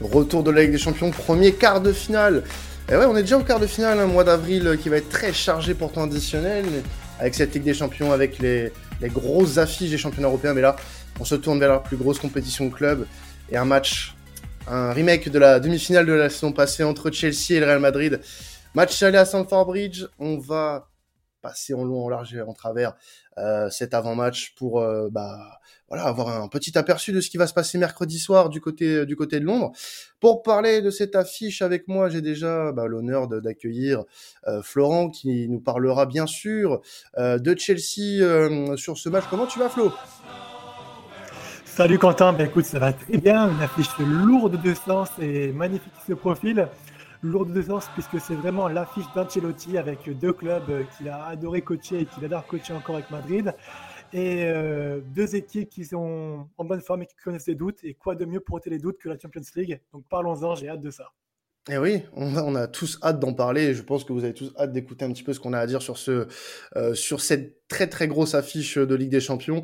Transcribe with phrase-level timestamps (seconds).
[0.00, 2.44] Retour de la Ligue des Champions, premier quart de finale.
[2.90, 5.08] Et ouais, on est déjà au quart de finale, un mois d'avril qui va être
[5.08, 6.66] très chargé pour temps additionnel,
[7.18, 8.72] avec cette Ligue des Champions, avec les,
[9.04, 10.54] grosses affiches des championnats européens.
[10.54, 10.76] Mais là,
[11.18, 13.06] on se tourne vers la plus grosse compétition club
[13.50, 14.14] et un match,
[14.68, 18.20] un remake de la demi-finale de la saison passée entre Chelsea et le Real Madrid.
[18.74, 20.04] Match aller à Stamford Bridge.
[20.18, 20.88] On va
[21.46, 22.94] passer en long, en large et en travers
[23.38, 27.46] euh, cet avant-match pour euh, bah, voilà, avoir un petit aperçu de ce qui va
[27.46, 29.70] se passer mercredi soir du côté, du côté de Londres.
[30.18, 34.02] Pour parler de cette affiche avec moi, j'ai déjà bah, l'honneur d'accueillir
[34.48, 36.80] euh, Florent qui nous parlera bien sûr
[37.16, 39.24] de Chelsea sur ce match.
[39.30, 39.92] Comment tu vas Flo?
[41.64, 45.92] Salut Quentin, ben écoute, ça va très bien, une affiche lourde de sens et magnifique
[46.08, 46.68] ce profil
[47.26, 52.00] lourde de sens puisque c'est vraiment l'affiche d'Ancelotti avec deux clubs qu'il a adoré coacher
[52.00, 53.54] et qu'il adore coacher encore avec Madrid.
[54.12, 57.82] Et euh, deux équipes qui sont en bonne forme et qui connaissent les doutes.
[57.82, 59.80] Et quoi de mieux pour ôter les doutes que la Champions League?
[59.92, 61.12] Donc parlons-en, j'ai hâte de ça.
[61.68, 63.74] Eh oui, on a, tous hâte d'en parler.
[63.74, 65.66] Je pense que vous avez tous hâte d'écouter un petit peu ce qu'on a à
[65.66, 66.28] dire sur ce,
[66.76, 69.62] euh, sur cette très très grosse affiche de Ligue des Champions.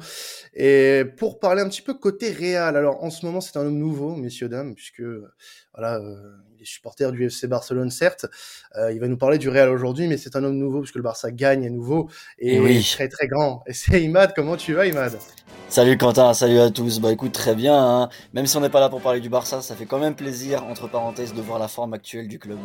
[0.54, 3.78] Et pour parler un petit peu côté Real, alors en ce moment c'est un homme
[3.78, 5.02] nouveau, messieurs dames, puisque
[5.74, 8.26] voilà, euh, il est supporter du FC Barcelone certes.
[8.76, 11.02] Euh, il va nous parler du Real aujourd'hui, mais c'est un homme nouveau puisque le
[11.02, 12.86] Barça gagne à nouveau et, oui.
[12.92, 13.62] très très grand.
[13.66, 14.32] Et c'est Imad.
[14.34, 15.16] Comment tu vas, Imad?
[15.68, 17.00] Salut Quentin, salut à tous.
[17.00, 17.74] Bah écoute, très bien.
[17.74, 18.08] Hein.
[18.34, 20.64] Même si on n'est pas là pour parler du Barça, ça fait quand même plaisir,
[20.64, 22.58] entre parenthèses, de voir la forme actuelle du club.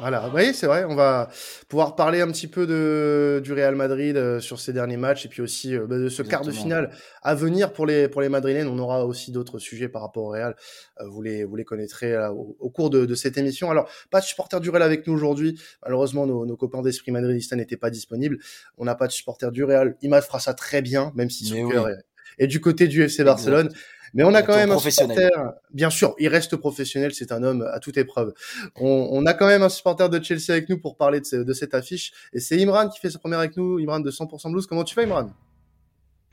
[0.00, 0.84] Voilà, oui, c'est vrai.
[0.84, 1.28] On va
[1.68, 5.28] pouvoir parler un petit peu de, du Real Madrid euh, sur ces derniers matchs et
[5.28, 6.90] puis aussi euh, bah, de ce quart de finale
[7.22, 8.66] à venir pour les, pour les Madrilènes.
[8.66, 10.56] On aura aussi d'autres sujets par rapport au Real.
[11.00, 13.70] Euh, vous, les, vous les connaîtrez au, cours de, de, cette émission.
[13.70, 15.60] Alors, pas de supporter du Real avec nous aujourd'hui.
[15.82, 18.38] Malheureusement, nos, nos copains d'Esprit Madridista n'étaient pas disponibles.
[18.78, 19.96] On n'a pas de supporter du Real.
[20.00, 21.98] Imad fera ça très bien, même si son cœur est,
[22.46, 23.70] du côté du FC Barcelone.
[24.12, 25.30] Mais on a quand même un supporter,
[25.72, 28.34] bien sûr, il reste professionnel, c'est un homme à toute épreuve.
[28.76, 32.12] On, a quand même un supporter de Chelsea avec nous pour parler de, cette affiche,
[32.32, 34.66] et c'est Imran qui fait sa première avec nous, Imran de 100% Blues.
[34.66, 35.30] Comment tu vas, Imran?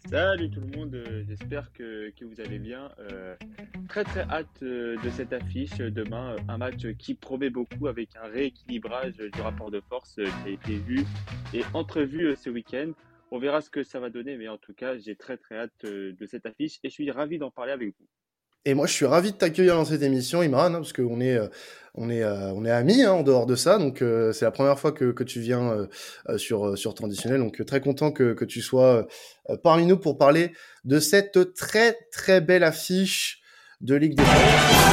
[0.09, 2.89] Salut tout le monde, euh, j'espère que, vous allez bien.
[2.99, 3.35] Euh,
[3.89, 8.27] très très hâte euh, de cette affiche demain, un match qui promet beaucoup avec un
[8.29, 11.03] rééquilibrage du rapport de force qui a été vu
[11.53, 12.91] et entrevu ce week-end.
[13.29, 15.71] On verra ce que ça va donner, mais en tout cas, j'ai très très hâte
[15.83, 18.07] euh, de cette affiche et je suis ravi d'en parler avec vous.
[18.63, 21.35] Et moi, je suis ravi de t'accueillir dans cette émission, Imran, hein, parce qu'on est,
[21.35, 21.47] euh,
[21.93, 23.77] on est, euh, on est amis hein, en dehors de ça.
[23.79, 25.87] Donc, c'est la première fois que, que tu viens
[26.37, 27.39] sur, sur Traditionnel.
[27.39, 29.07] Donc, très content que, que tu sois
[29.63, 30.51] parmi nous pour parler
[30.83, 33.41] de cette très, très belle affiche
[33.79, 34.87] de Ligue des Champions.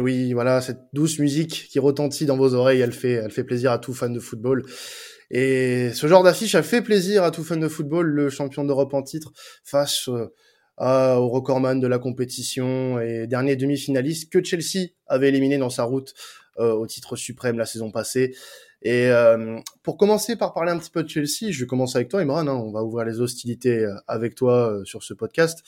[0.00, 3.72] Oui, voilà, cette douce musique qui retentit dans vos oreilles, elle fait, elle fait plaisir
[3.72, 4.64] à tout fan de football.
[5.30, 8.94] Et ce genre d'affiche a fait plaisir à tout fan de football, le champion d'Europe
[8.94, 9.32] en titre
[9.64, 10.08] face
[10.80, 15.84] euh, au recordman de la compétition et dernier demi-finaliste que Chelsea avait éliminé dans sa
[15.84, 16.14] route
[16.58, 18.34] euh, au titre suprême la saison passée.
[18.82, 22.08] Et euh, pour commencer par parler un petit peu de Chelsea, je vais commencer avec
[22.08, 22.48] toi, Imran.
[22.48, 25.62] Hein, on va ouvrir les hostilités avec toi sur ce podcast.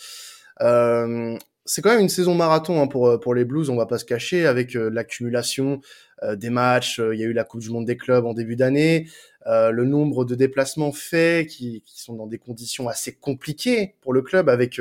[1.64, 3.98] C'est quand même une saison marathon hein, pour euh, pour les Blues, on va pas
[3.98, 5.80] se cacher avec euh, l'accumulation
[6.22, 7.00] euh, des matchs.
[7.12, 9.08] Il y a eu la Coupe du Monde des clubs en début d'année,
[9.44, 14.22] le nombre de déplacements faits qui, qui sont dans des conditions assez compliquées pour le
[14.22, 14.80] club avec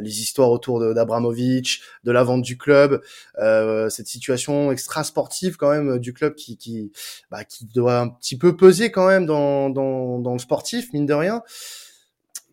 [0.00, 3.02] les histoires autour d'Abramovic, de, la vente du club,
[3.36, 6.90] cette situation extra sportive quand même du club qui qui
[7.30, 11.04] bah, qui doit un petit peu peser quand même dans dans dans le sportif mine
[11.04, 11.42] de rien.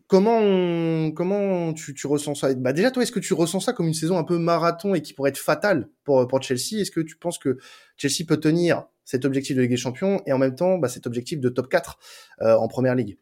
[0.08, 2.54] Comment comment tu, ressens ça?
[2.54, 5.02] Bah déjà toi, est-ce que tu ressens ça comme une saison un peu marathon et
[5.02, 6.80] qui pourrait être fatale pour pour Chelsea?
[6.80, 7.58] Est-ce que tu penses que
[7.96, 11.08] Chelsea peut tenir cet objectif de Ligue des Champions et en même temps bah, cet
[11.08, 11.98] objectif de top 4
[12.42, 13.18] euh, en Première Ligue?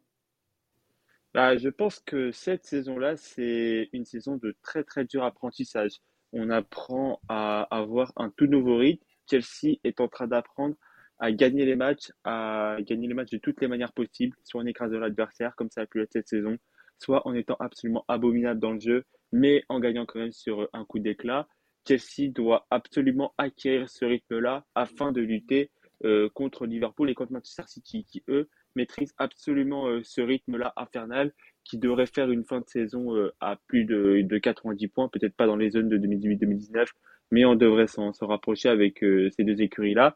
[1.33, 6.03] Bah, je pense que cette saison-là, c'est une saison de très très dur apprentissage.
[6.33, 9.05] On apprend à avoir un tout nouveau rythme.
[9.31, 10.77] Chelsea est en train d'apprendre
[11.19, 14.67] à gagner les matchs, à gagner les matchs de toutes les manières possibles, soit en
[14.67, 16.59] écrasant l'adversaire, comme ça a pu être cette saison,
[16.99, 20.85] soit en étant absolument abominable dans le jeu, mais en gagnant quand même sur un
[20.85, 21.47] coup d'éclat.
[21.87, 25.71] Chelsea doit absolument acquérir ce rythme-là afin de lutter
[26.05, 31.33] euh, contre Liverpool et contre Manchester City, qui eux maîtrisent absolument euh, ce rythme-là infernal,
[31.65, 35.35] qui devrait faire une fin de saison euh, à plus de, de 90 points, peut-être
[35.35, 36.87] pas dans les zones de 2018-2019,
[37.31, 40.15] mais on devrait s'en rapprocher avec ces deux écuries-là.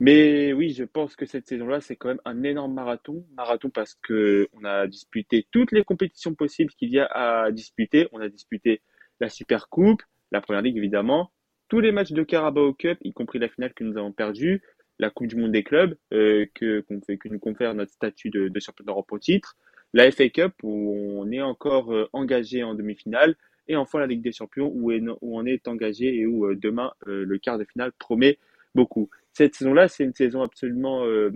[0.00, 3.24] Mais oui, je pense que cette saison-là, c'est quand même un énorme marathon.
[3.36, 8.08] Marathon parce que on a disputé toutes les compétitions possibles qu'il y a à disputer.
[8.12, 8.80] On a disputé
[9.20, 11.32] la Super Coupe, la Première Ligue évidemment,
[11.68, 14.62] tous les matchs de Carabao Cup, y compris la finale que nous avons perdue,
[14.98, 18.30] la Coupe du Monde des clubs, euh, que, qu'on fait, que nous confère notre statut
[18.30, 19.56] de, de champion d'Europe au titre,
[19.92, 23.36] la FA Cup où on est encore euh, engagé en demi-finale,
[23.68, 26.92] et enfin la Ligue des Champions où, où on est engagé et où euh, demain
[27.06, 28.38] euh, le quart de finale promet
[28.74, 29.10] beaucoup.
[29.32, 31.30] Cette saison-là, c'est une saison absolument euh,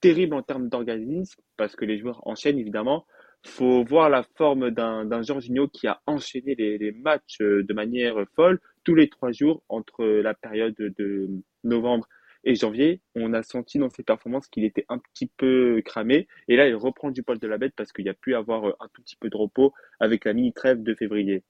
[0.00, 3.06] terrible en termes d'organisme parce que les joueurs enchaînent évidemment.
[3.44, 8.60] Faut voir la forme d'un Jorginho qui a enchaîné les, les matchs de manière folle
[8.84, 11.28] tous les trois jours entre la période de
[11.64, 12.06] novembre
[12.44, 16.26] et janvier, on a senti dans ses performances qu'il était un petit peu cramé.
[16.48, 18.64] Et là, il reprend du poil de la bête parce qu'il y a pu avoir
[18.64, 21.44] un tout petit peu de repos avec la mini trêve de février.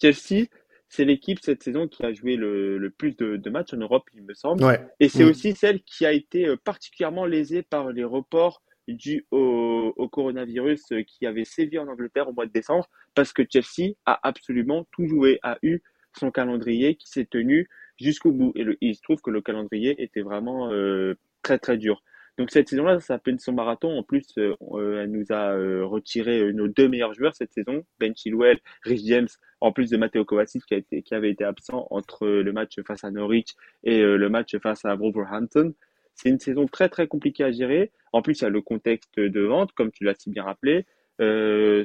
[0.00, 0.48] Chelsea,
[0.92, 4.04] c'est l'équipe cette saison qui a joué le, le plus de, de, matchs en Europe,
[4.12, 4.62] il me semble.
[4.62, 4.78] Ouais.
[5.00, 5.28] Et c'est Mm.
[5.28, 10.82] aussi celle qui a été euh, particulièrement lésée par les reports dus au, au coronavirus
[10.92, 14.86] euh, qui avait sévi en Angleterre au mois de décembre, parce que Chelsea a absolument
[14.92, 15.82] tout joué, a eu
[16.18, 18.52] son calendrier qui s'est tenu jusqu'au bout.
[18.54, 22.02] Et le, il se trouve que le calendrier était vraiment euh, très très dur.
[22.38, 23.98] Donc cette saison-là, ça s'appelle son marathon.
[23.98, 27.84] En plus, euh, euh, elle nous a euh, retiré nos deux meilleurs joueurs cette saison,
[28.00, 29.28] Ben Chilwell, Rich James,
[29.60, 33.50] en plus de Matteo Kovacic qui, avait été absent entre le match face à Norwich
[33.84, 35.74] et le match face à Wolverhampton.
[36.14, 37.92] C'est une saison très très compliquée à gérer.
[38.12, 40.84] En plus, il y a le contexte de vente, comme tu l'as si bien rappelé.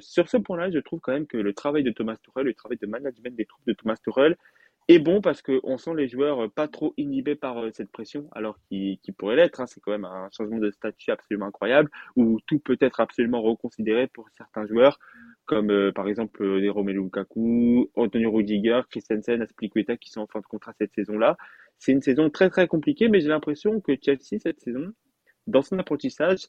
[0.01, 2.77] Sur ce point-là, je trouve quand même que le travail de Thomas Tuchel, le travail
[2.81, 4.37] de management des troupes de Thomas Tuchel
[4.87, 8.57] est bon parce qu'on sent les joueurs pas trop inhibés par euh, cette pression, alors
[8.67, 9.59] qu'ils pourraient l'être.
[9.59, 9.67] Hein.
[9.67, 14.07] C'est quand même un changement de statut absolument incroyable, où tout peut être absolument reconsidéré
[14.07, 14.99] pour certains joueurs,
[15.45, 20.27] comme euh, par exemple euh, les Romelu Lukaku, Antonio Rudiger, Christensen, Aspilicueta, qui sont en
[20.27, 21.37] fin de contrat cette saison-là.
[21.79, 24.93] C'est une saison très très compliquée, mais j'ai l'impression que Chelsea cette saison,
[25.47, 26.47] dans son apprentissage,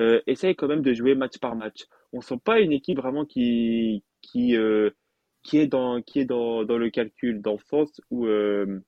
[0.00, 1.86] euh, essaye quand même de jouer match par match.
[2.12, 4.90] On sent pas une équipe vraiment qui qui euh,
[5.42, 8.80] qui est dans qui est dans, dans le calcul, dans le sens où euh,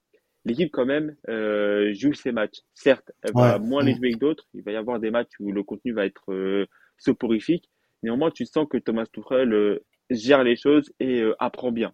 [0.45, 2.61] l'équipe quand même euh, joue ses matchs.
[2.75, 3.59] Certes, elle va Ouais.
[3.59, 3.97] moins les Mm.
[3.97, 4.47] jouer que d'autres.
[4.55, 6.67] Il va y avoir des matchs où le contenu va être euh,
[6.99, 7.71] soporifique.
[8.03, 9.81] Néanmoins, tu sens que Thomas Tuchel
[10.11, 11.93] gère les choses et apprend bien.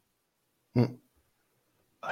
[0.74, 1.05] Mm.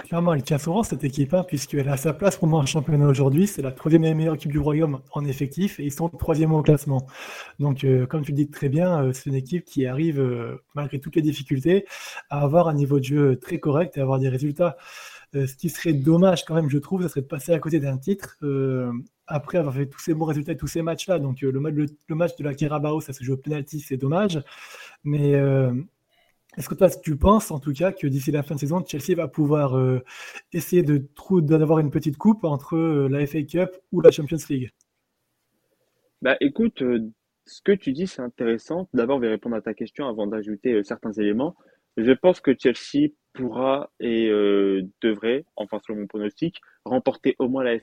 [0.03, 3.07] Clairement, elle tient rang cette équipe, hein, puisqu'elle a sa place pour moi en championnat
[3.07, 3.47] aujourd'hui.
[3.47, 7.07] C'est la troisième meilleure équipe du Royaume en effectif et ils sont troisième au classement.
[7.61, 10.57] Donc, euh, comme tu le dis très bien, euh, c'est une équipe qui arrive, euh,
[10.75, 11.85] malgré toutes les difficultés,
[12.29, 14.77] à avoir un niveau de jeu très correct et avoir des résultats.
[15.35, 17.99] Ce qui serait dommage quand même, je trouve, ça serait de passer à côté d'un
[17.99, 18.39] titre
[19.27, 21.19] après avoir fait tous ces bons résultats et tous ces matchs-là.
[21.19, 24.41] Donc, le, le- match de la Carabao, ça se joue au penalty, c'est dommage.
[25.03, 25.35] Mais
[26.57, 29.17] est-ce que toi, tu penses en tout cas que d'ici la fin de saison, Chelsea
[29.17, 30.05] va pouvoir euh,
[30.53, 31.03] essayer de
[31.41, 34.71] d'avoir une petite coupe entre euh, la FA Cup ou la Champions League?
[36.23, 37.11] Bah écoute, euh,
[37.47, 38.89] ce que tu dis, c'est intéressant.
[38.95, 41.55] D'abord, je vais répondre à ta question avant d'ajouter certains éléments.
[41.97, 44.29] Je pense que Chelsea pourra et
[45.03, 47.79] devrait, enfin selon mon pronostic, remporter au moins la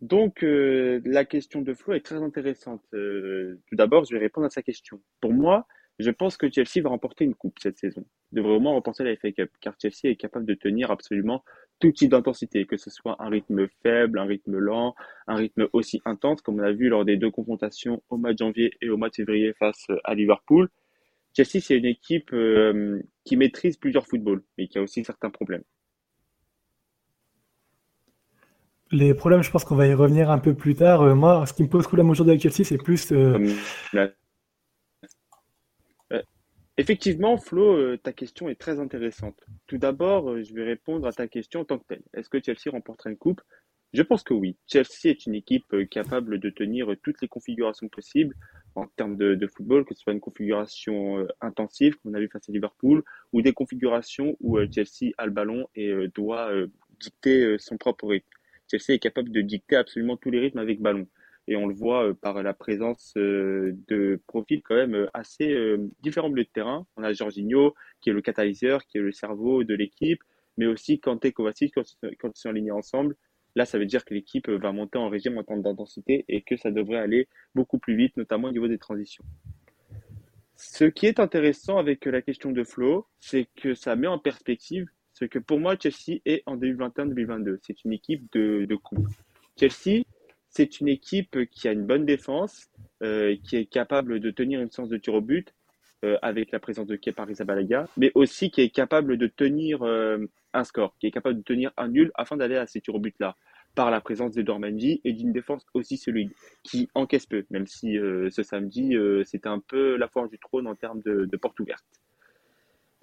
[0.00, 2.82] Donc, euh, la question de Flo est très intéressante.
[2.94, 5.00] Euh, tout d'abord, je vais répondre à sa question.
[5.20, 5.66] Pour moi,
[5.98, 8.06] je pense que Chelsea va remporter une coupe cette saison.
[8.32, 11.44] Il devrait au remporter la FA Cup, car Chelsea est capable de tenir absolument
[11.78, 14.94] tout type d'intensité, que ce soit un rythme faible, un rythme lent,
[15.26, 18.38] un rythme aussi intense, comme on a vu lors des deux confrontations au mois de
[18.38, 20.70] janvier et au mois de février face à Liverpool.
[21.36, 25.64] Chelsea, c'est une équipe euh, qui maîtrise plusieurs footballs, mais qui a aussi certains problèmes.
[28.92, 31.02] Les problèmes, je pense qu'on va y revenir un peu plus tard.
[31.02, 33.38] Euh, moi, ce qui me pose problème aujourd'hui avec Chelsea, c'est plus euh,
[36.12, 36.22] Euh,
[36.76, 39.38] Effectivement, Flo, ta question est très intéressante.
[39.68, 42.02] Tout d'abord, je vais répondre à ta question en tant que telle.
[42.14, 43.42] Est-ce que Chelsea remportera une coupe?
[43.92, 44.56] Je pense que oui.
[44.66, 48.34] Chelsea est une équipe capable de tenir toutes les configurations possibles
[48.74, 52.28] en termes de, de football, que ce soit une configuration intensive, comme on a vu
[52.28, 56.50] face à Liverpool, ou des configurations où Chelsea a le ballon et doit
[56.98, 58.28] dicter son propre rythme.
[58.70, 61.06] Chelsea est capable de dicter absolument tous les rythmes avec ballon.
[61.48, 65.76] Et on le voit euh, par la présence euh, de profils quand même euh, assez
[66.00, 66.86] différents milieu de terrain.
[66.96, 70.22] On a Jorginho, qui est le catalyseur, qui est le cerveau de l'équipe,
[70.56, 73.16] mais aussi Kanté, Kovacic, quand, ils sont alignés ensemble.
[73.56, 76.56] Là, ça veut dire que l'équipe va monter en régime en termes d'intensité et que
[76.56, 79.24] ça devrait aller beaucoup plus vite, notamment au niveau des transitions.
[80.54, 84.86] Ce qui est intéressant avec la question de Flo, c'est que ça met en perspective
[85.20, 87.58] ce que pour moi Chelsea est en 2021-2022.
[87.62, 89.06] C'est une équipe de, de coupe.
[89.58, 90.04] Chelsea,
[90.48, 92.70] c'est une équipe qui a une bonne défense,
[93.02, 95.54] euh, qui est capable de tenir une séance de tir au but
[96.04, 100.18] euh, avec la présence de Kepa Arrizabalaga, mais aussi qui est capable de tenir euh,
[100.54, 103.00] un score, qui est capable de tenir un nul afin d'aller à ces tirs au
[103.00, 103.36] but-là.
[103.74, 106.32] par la présence de Dormanji et d'une défense aussi solide
[106.64, 110.74] qui encaisse peu, même si ce samedi c'était un peu la force du trône en
[110.74, 111.84] termes de porte ouverte.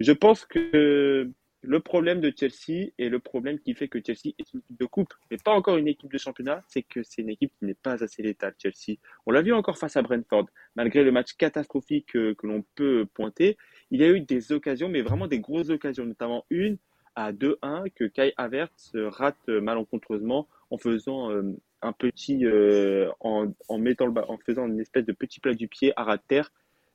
[0.00, 4.52] Je pense que le problème de Chelsea et le problème qui fait que Chelsea est
[4.52, 7.30] une équipe de coupe, mais pas encore une équipe de championnat, c'est que c'est une
[7.30, 8.98] équipe qui n'est pas assez létale, Chelsea.
[9.26, 10.46] On l'a vu encore face à Brentford.
[10.76, 13.56] Malgré le match catastrophique que, l'on peut pointer,
[13.90, 16.78] il y a eu des occasions, mais vraiment des grosses occasions, notamment une
[17.16, 21.42] à 2-1 que Kai Havertz rate malencontreusement en faisant euh,
[21.82, 25.92] un petit, euh, en, mettant le, en faisant une espèce de petit plat du pied
[25.96, 26.52] à ras de terre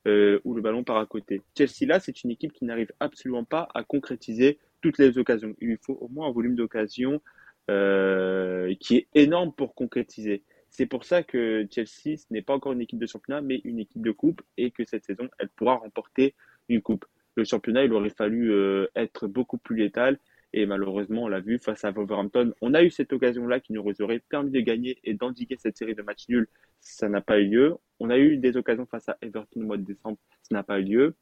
[0.07, 1.41] euh, où le ballon part à côté.
[1.57, 5.55] Chelsea, là, c'est une équipe qui n'arrive absolument pas à concrétiser toutes les occasions.
[5.61, 7.21] Il lui faut au moins un volume d'occasion
[7.69, 10.43] euh, qui est énorme pour concrétiser.
[10.69, 13.79] C'est pour ça que Chelsea, ce n'est pas encore une équipe de championnat, mais une
[13.79, 16.33] équipe de coupe, et que cette saison, elle pourra remporter
[16.67, 17.05] une coupe.
[17.35, 20.19] Le championnat, il aurait fallu euh, être beaucoup plus létal,
[20.53, 22.53] et malheureusement, on l'a vu face à Wolverhampton.
[22.61, 25.95] On a eu cette occasion-là qui nous aurait permis de gagner et d'endiguer cette série
[25.95, 26.47] de matchs nuls.
[26.79, 27.75] Ça n'a pas eu lieu.
[27.99, 30.19] On a eu des occasions face à Everton au mois de décembre.
[30.43, 31.15] Ça n'a pas eu lieu.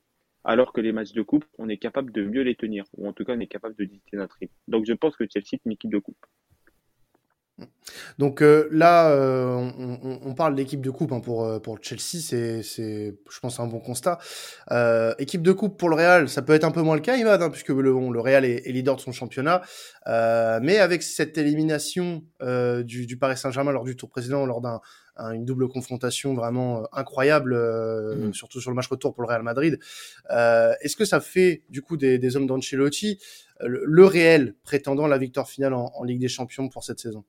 [0.44, 2.84] Alors que les matchs de coupe, on est capable de mieux les tenir.
[2.98, 4.56] Ou en tout cas, on est capable de dicter notre rythme.
[4.68, 6.26] Donc je pense que Chelsea est une équipe de coupe.
[8.18, 9.70] Donc euh, là, euh,
[10.24, 13.68] on, parle d'équipe de coupe hein, pour euh, pour Chelsea, c'est c'est je pense un
[13.68, 14.20] bon constat.
[15.18, 17.42] équipe de coupe pour le Real, ça peut être un peu moins le cas, Imad,
[17.42, 19.62] hein, puisque le, le Real est, leader de son championnat,
[20.08, 22.24] mais avec cette élimination
[22.84, 24.82] du, du Paris Saint-Germain lors du tour précédent, lors d'un
[25.34, 28.34] une double confrontation vraiment incroyable, mmh.
[28.34, 29.78] surtout sur le match retour pour le Real Madrid.
[30.30, 33.20] Est-ce que ça fait du coup des, des hommes d'Ancelotti
[33.60, 37.24] le, le, réel prétendant la victoire finale en, en Ligue des Champions pour cette saison?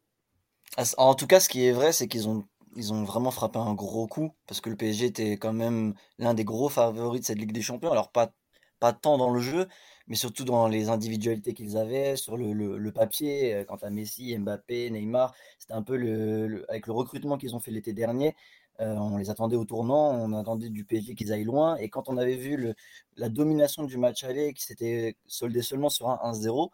[0.98, 2.44] En tout cas, ce qui est vrai, c'est qu'ils ont,
[2.76, 6.34] ils ont vraiment frappé un gros coup, parce que le PSG était quand même l'un
[6.34, 7.92] des gros favoris de cette Ligue des Champions.
[7.92, 8.32] Alors, pas,
[8.80, 9.68] pas tant dans le jeu,
[10.08, 14.36] mais surtout dans les individualités qu'ils avaient, sur le, le, papier, euh, quant à Messi,
[14.38, 15.34] Mbappé, Neymar.
[15.58, 18.34] C'était un peu le, avec le recrutement qu'ils ont fait l'été dernier.
[18.80, 21.76] Euh, on les attendait au tournant, on attendait du PSG qu'ils aillent loin.
[21.76, 22.74] Et quand on avait vu le,
[23.16, 26.70] la domination du match aller qui s'était soldé seulement sur un 1-0,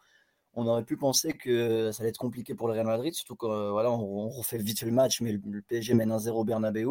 [0.59, 3.51] on aurait pu penser que ça allait être compliqué pour le Real Madrid, surtout quand
[3.51, 6.87] euh, voilà, on, refait vite le match, mais le, PSG mène 1-0 au Bernabeu.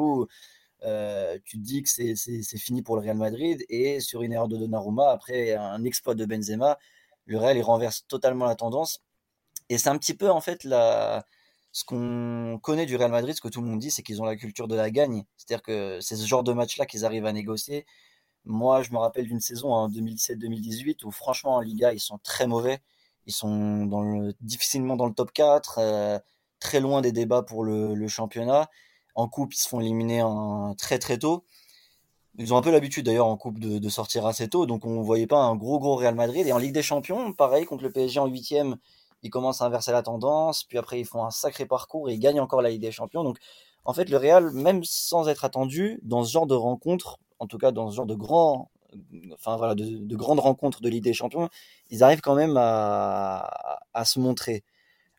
[0.85, 4.49] Euh, tu te dis que c'est fini pour le Real Madrid et sur une erreur
[4.49, 6.79] de Donnarumma, après un exploit de Benzema,
[7.27, 9.03] le Real il renverse totalement la tendance.
[9.69, 11.25] Et c'est un petit peu en fait la,
[11.73, 14.25] ce qu'on connaît du Real Madrid, ce que tout le monde dit, c'est qu'ils ont
[14.25, 15.25] la culture de la gagne.
[15.37, 17.87] C'est-à-dire que c'est ce genre de match-là qu'ils arrivent à négocier.
[18.45, 22.47] Moi, je me rappelle d'une saison en 2017-2018 où franchement en Liga ils sont très
[22.47, 22.81] mauvais.
[23.29, 26.19] Ils sont difficilement dans le top 4, euh,
[26.61, 28.69] très loin des débats pour le, championnat.
[29.15, 31.45] En coupe, ils se font éliminer en, très très tôt.
[32.39, 35.27] Ils ont un peu l'habitude d'ailleurs en coupe de, sortir assez tôt, donc on voyait
[35.27, 36.47] pas un gros gros Real Madrid.
[36.47, 38.77] Et en Ligue des Champions, pareil, contre le PSG en huitième,
[39.23, 42.41] ils commencent à inverser la tendance, puis après ils font un sacré parcours et gagnent
[42.41, 43.25] encore la Ligue des Champions.
[43.25, 43.39] Donc
[43.85, 47.59] en fait, le Real, même sans être attendu, dans ce genre de rencontre, en tout
[47.59, 48.71] cas dans ce genre de grand
[49.35, 51.49] enfin voilà, de, grandes rencontres de Ligue des Champions,
[51.91, 54.65] ils arrivent quand même à, se montrer.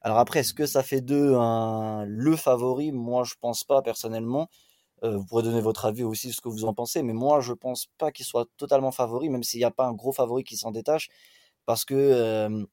[0.02, 2.92] Alors après, est-ce que ça fait d'eux un, le favori?
[2.92, 4.50] Moi, je pense pas personnellement.
[5.04, 7.54] Euh, vous pourrez donner votre avis aussi, ce que vous en pensez, mais moi, je
[7.54, 10.58] pense pas qu'ils soient totalement favoris, même s'il n'y a pas un gros favori qui
[10.58, 11.10] s'en détache,
[11.66, 12.66] parce que euh,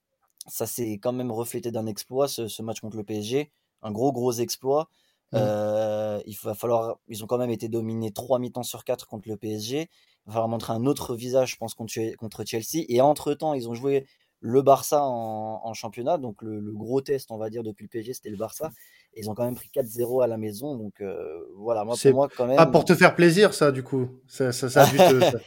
[0.48, 3.50] ça s'est quand même reflété d'un exploit, ce, match contre le PSG,
[3.82, 4.88] un gros gros exploit.
[5.32, 5.38] Mmh.
[5.38, 9.28] Euh, il va falloir, ils ont quand même été dominés 3 mi-temps sur 4 contre
[9.28, 9.88] le PSG
[10.26, 12.84] va falloir montrer un autre visage, je pense, contre, Chelsea.
[12.88, 14.06] Et entre-temps, ils ont joué
[14.40, 16.18] le Barça en, championnat.
[16.18, 18.70] Donc le, gros test, on va dire, depuis le PSG, c'était le Barça.
[19.14, 20.76] Et ils ont quand même pris 4-0 à la maison.
[20.76, 21.16] Donc euh,
[21.56, 22.56] voilà, moi, pour moi, quand même.
[22.58, 24.08] Ah, pour te faire plaisir, ça, du coup.
[24.26, 25.38] Ça, ça, a dû te,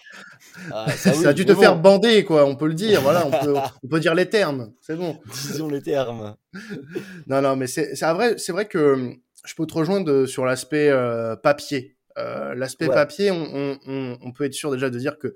[0.96, 2.46] ça, a dû te faire bander, quoi.
[2.46, 3.02] On peut le dire.
[3.02, 4.74] Voilà, on peut, on peut dire les termes.
[4.82, 5.18] C'est bon.
[5.48, 6.36] Disons les termes.
[7.28, 9.14] non, non, mais c'est vrai, vrai que
[9.46, 11.98] je peux te rejoindre sur l'aspect euh, papier.
[12.20, 15.28] Euh, l'aspect papier, on, peut être sûr déjà de dire que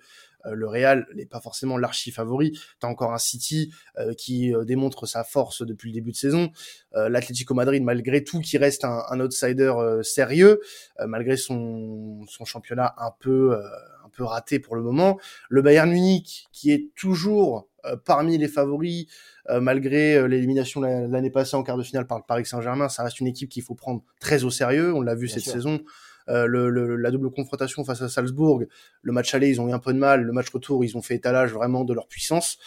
[0.45, 2.57] euh, le Real n'est pas forcément l'archi favori.
[2.79, 6.51] T'as encore un City euh, qui démontre sa force depuis le début de saison.
[6.93, 10.59] L'Atlético Madrid, malgré tout, qui reste un, outsider sérieux,
[11.05, 13.57] malgré son, championnat un peu
[14.05, 15.17] un peu raté pour le moment.
[15.49, 17.67] Le Bayern Munich, qui est toujours
[18.05, 19.07] parmi les favoris,
[19.49, 23.27] malgré l'élimination l'année passée en quart de finale par le Paris Saint-Germain, ça reste une
[23.27, 24.93] équipe qu'il faut prendre très au sérieux.
[24.93, 25.81] On l'a vu cette saison.
[26.29, 28.63] Euh, le, la double confrontation face à Salzbourg,
[29.01, 30.21] le match aller, ils ont eu un peu de mal.
[30.21, 32.57] Le match retour, ils ont fait étalage vraiment de leur puissance.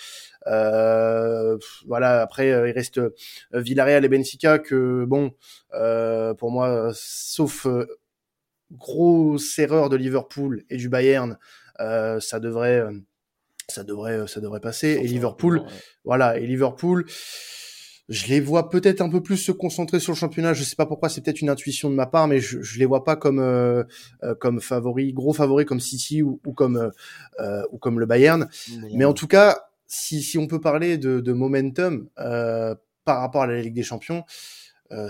[0.47, 1.57] Euh,
[1.87, 2.23] voilà.
[2.23, 3.01] Après, euh, il reste
[3.53, 5.33] Villarreal et Benfica que bon,
[6.39, 7.67] pour moi, sauf
[8.73, 11.39] grosse erreur de Liverpool et du Bayern,
[11.79, 12.85] ça devrait,
[13.69, 15.01] ça devrait, ça devrait passer.
[15.03, 15.65] Et Liverpool,
[16.05, 16.39] voilà.
[16.39, 17.07] Et Liverpool
[18.09, 20.53] je les vois peut-être un peu plus se concentrer sur le championnat.
[20.53, 22.85] Je sais pas pourquoi, c'est peut-être une intuition de ma part, mais je, je les
[22.85, 23.83] vois pas comme euh,
[24.23, 26.91] euh, comme favoris, gros favoris comme City ou, ou comme
[27.41, 28.49] euh, ou comme le Bayern.
[28.95, 33.47] Mais en tout cas, si si on peut parler de, de momentum par rapport à
[33.47, 34.25] la Ligue des Champions,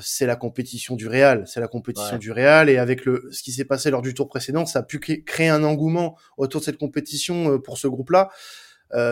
[0.01, 3.53] c'est la compétition du Real, c'est la compétition du Real et avec le ce qui
[3.53, 6.79] s'est passé lors du tour précédent, ça a pu créer un engouement autour de cette
[6.79, 8.31] compétition pour ce groupe-là.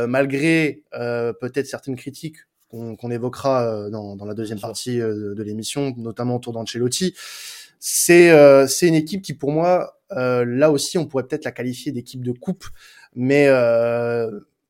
[0.06, 2.38] malgré peut-être certaines critiques
[2.98, 7.14] qu'on évoquera euh, dans, dans, la deuxième partie euh, de, l'émission, notamment autour d'Ancelotti.
[7.78, 11.92] C'est euh, c'est une équipe qui, pour moi, là aussi, on pourrait peut-être la qualifier
[11.92, 12.64] d'équipe de coupe,
[13.14, 13.48] mais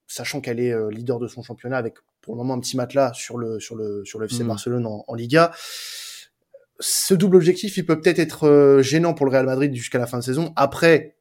[0.07, 3.37] sachant qu'elle est leader de son championnat avec pour le moment un petit matelas sur
[3.37, 4.49] le sur le sur le FC mmh.
[4.49, 5.53] Barcelone en, en, Liga.
[6.81, 10.19] Ce double objectif, il peut peut-être être gênant pour le Real Madrid jusqu'à la fin
[10.19, 10.53] de saison.
[10.57, 11.15] Après,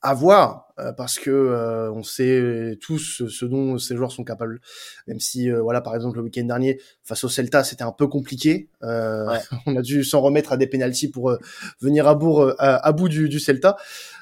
[0.00, 4.60] à voir euh, parce que euh, on sait tous ce dont ces joueurs sont capables.
[5.08, 8.06] Même si euh, voilà par exemple le week-end dernier face au Celta c'était un peu
[8.06, 11.36] compliqué, on a dû s'en remettre à des pénalties pour
[11.80, 13.76] venir à bout à, bout du, du Celta.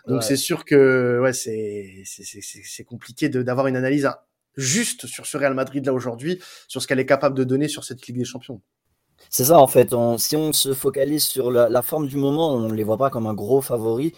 [0.07, 4.09] Donc c'est sûr que ouais c'est c'est compliqué d'avoir une analyse
[4.57, 7.85] juste sur ce Real Madrid là aujourd'hui, sur ce qu'elle est capable de donner sur
[7.85, 8.61] cette Ligue des Champions.
[9.31, 9.95] C'est ça en fait.
[10.19, 13.27] si on se focalise sur la, forme du moment, on ne les voit pas comme
[13.27, 14.13] un gros favori.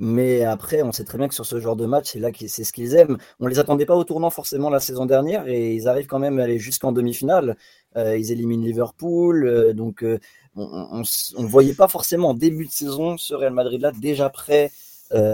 [0.00, 2.64] Mais après, on sait très bien que sur ce genre de match, c'est là c'est
[2.64, 3.16] ce qu'ils aiment.
[3.38, 6.40] On les attendait pas au tournant forcément la saison dernière et ils arrivent quand même
[6.40, 7.56] à aller jusqu'en demi-finale.
[7.96, 10.18] Euh, ils éliminent Liverpool, euh, donc euh,
[10.56, 11.02] on
[11.38, 14.72] ne voyait pas forcément en début de saison ce Real Madrid là déjà prêt.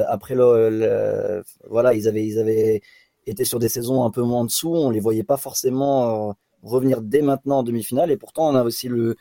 [0.08, 2.82] après le, voilà, ils avaient ils avaient
[3.26, 4.74] été sur des saisons un peu moins en dessous.
[4.74, 8.88] On les voyait pas forcément revenir dès maintenant en demi-finale et pourtant on a aussi
[8.88, 9.16] le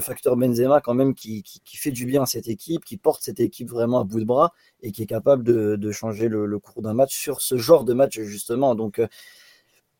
[0.00, 3.70] facteur Benzema quand même qui, fait du bien à cette équipe, qui porte cette équipe
[3.70, 4.52] vraiment à bout de bras
[4.82, 8.20] et qui est capable de, changer le, cours d'un match sur ce genre de match
[8.20, 8.74] justement.
[8.74, 9.06] Donc euh,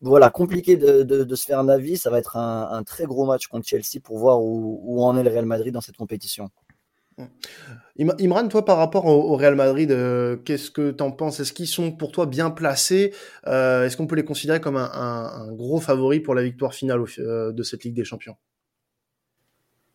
[0.01, 1.97] voilà, compliqué de, se faire un avis.
[1.97, 5.29] Ça va être un, très gros match contre Chelsea pour voir où en est le
[5.29, 6.49] Real Madrid dans cette compétition.
[7.97, 11.39] Imran, toi, par rapport au, Real Madrid, euh, qu'est-ce que tu en penses?
[11.39, 13.13] Est-ce qu'ils sont pour toi bien placés?
[13.47, 17.63] Euh, Est-ce qu'on peut les considérer comme un, gros favori pour la victoire finale de
[17.63, 18.37] cette Ligue des Champions?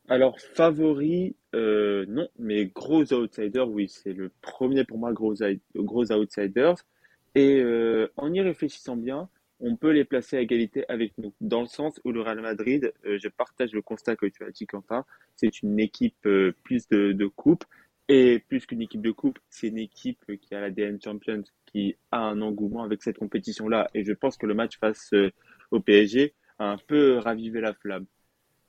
[0.09, 5.35] Alors, favori, euh, non, mais gros outsiders, oui, c'est le premier pour moi gros,
[5.77, 6.75] gros outsiders.
[7.35, 9.29] Et euh, en y réfléchissant bien,
[9.63, 12.93] on peut les placer à égalité avec nous, dans le sens où le Real Madrid,
[13.07, 15.05] euh, je partage le constat que tu as dit, Quentin,
[15.37, 16.29] c'est une équipe
[16.65, 17.65] plus de, de coupe,
[18.09, 21.97] et plus qu'une équipe de coupe, c'est une équipe qui a la DN Champions, qui
[22.11, 25.15] a un engouement avec cette compétition-là, et je pense que le match face
[25.71, 28.07] au PSG a un peu ravivé la flamme.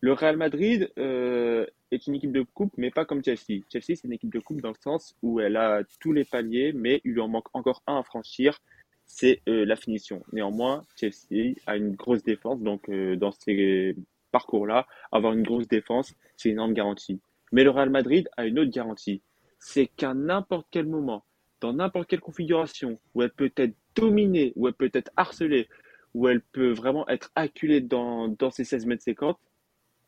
[0.03, 3.63] Le Real Madrid euh, est une équipe de coupe, mais pas comme Chelsea.
[3.71, 6.73] Chelsea, c'est une équipe de coupe dans le sens où elle a tous les paliers,
[6.73, 8.59] mais il lui en manque encore un à franchir,
[9.05, 10.23] c'est euh, la finition.
[10.31, 13.95] Néanmoins, Chelsea a une grosse défense, donc euh, dans ces
[14.31, 17.19] parcours-là, avoir une grosse défense, c'est une énorme garantie.
[17.51, 19.21] Mais le Real Madrid a une autre garantie,
[19.59, 21.23] c'est qu'à n'importe quel moment,
[21.61, 25.69] dans n'importe quelle configuration, où elle peut être dominée, où elle peut être harcelée,
[26.13, 29.37] où elle peut vraiment être acculée dans, dans ses 16 mètres 50,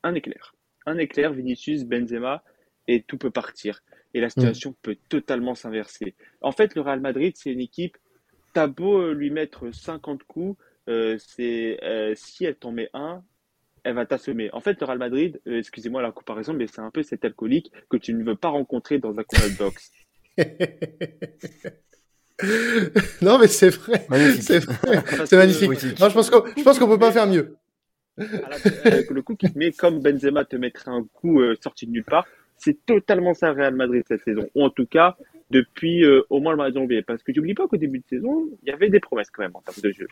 [0.04, 0.56] un éclair.
[0.86, 2.44] Un éclair, Vinicius, Benzema,
[2.88, 3.82] et tout peut partir.
[4.14, 4.76] Et la situation mm.
[4.82, 6.16] peut totalement s'inverser.
[6.42, 7.98] En fait, le Real Madrid, c'est une équipe,
[8.56, 13.22] t'as beau euh, lui mettre 50 coups, euh, c'est euh, si elle t'en met un,
[13.84, 14.50] elle va t'assommer.
[14.54, 17.98] En fait, le Real Madrid, excusez-moi la comparaison, mais c'est un peu cet alcoolique que
[17.98, 19.92] tu ne veux pas rencontrer dans un combat de boxe.
[23.22, 24.08] non, mais c'est vrai.
[24.46, 24.66] C'est
[25.34, 25.80] magnifique.
[25.80, 27.58] je pense qu'on, je pense qu'on peut pas faire mieux.
[28.18, 32.06] le coup qui te met comme Benzema te mettrait un coup euh, sorti de nulle
[32.06, 34.50] part, c'est totalement ça Real Madrid cette saison.
[34.56, 35.18] Ou en tout cas,
[35.50, 37.02] depuis euh, au moins le match janvier.
[37.02, 39.56] Parce que n'oublie pas qu'au début de saison, il y avait des promesses quand même
[39.56, 40.08] en termes de jeu.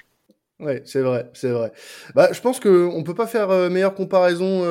[0.60, 1.74] Ouais, c'est vrai, c'est vrai.
[2.16, 4.64] Bah, je pense que on peut pas faire euh, meilleure comparaison,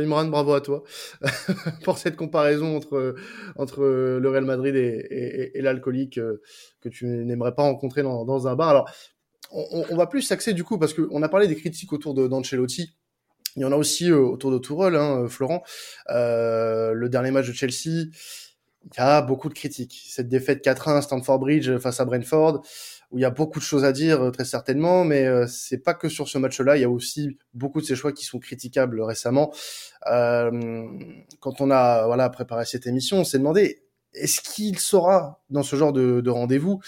[0.00, 0.26] Imran.
[0.26, 0.84] Bravo à toi
[1.84, 3.16] pour cette comparaison entre
[3.56, 6.20] entre le Real Madrid et, et, l'alcoolique
[6.80, 8.68] que tu n'aimerais pas rencontrer dans, dans un bar.
[8.68, 8.90] Alors,
[9.52, 12.94] on, va plus s'axer du coup parce qu'on a parlé des critiques autour d'Ancelotti.
[13.56, 15.62] Il y en a aussi euh, autour de Tourelle, hein, Florent.
[16.08, 18.06] Euh, le dernier match de Chelsea,
[18.84, 20.02] il y a beaucoup de critiques.
[20.08, 22.62] Cette défaite 4-1 à Stamford Bridge face à Brentford,
[23.10, 25.94] où il y a beaucoup de choses à dire, euh, très certainement, mais c'est pas
[25.94, 26.76] que sur ce match-là.
[26.76, 29.52] Il y a aussi beaucoup de ces choix qui sont critiquables récemment.
[30.04, 33.82] quand on a voilà préparé cette émission, on s'est demandé
[34.14, 36.80] est-ce qu'il saura dans ce genre de rendez-vous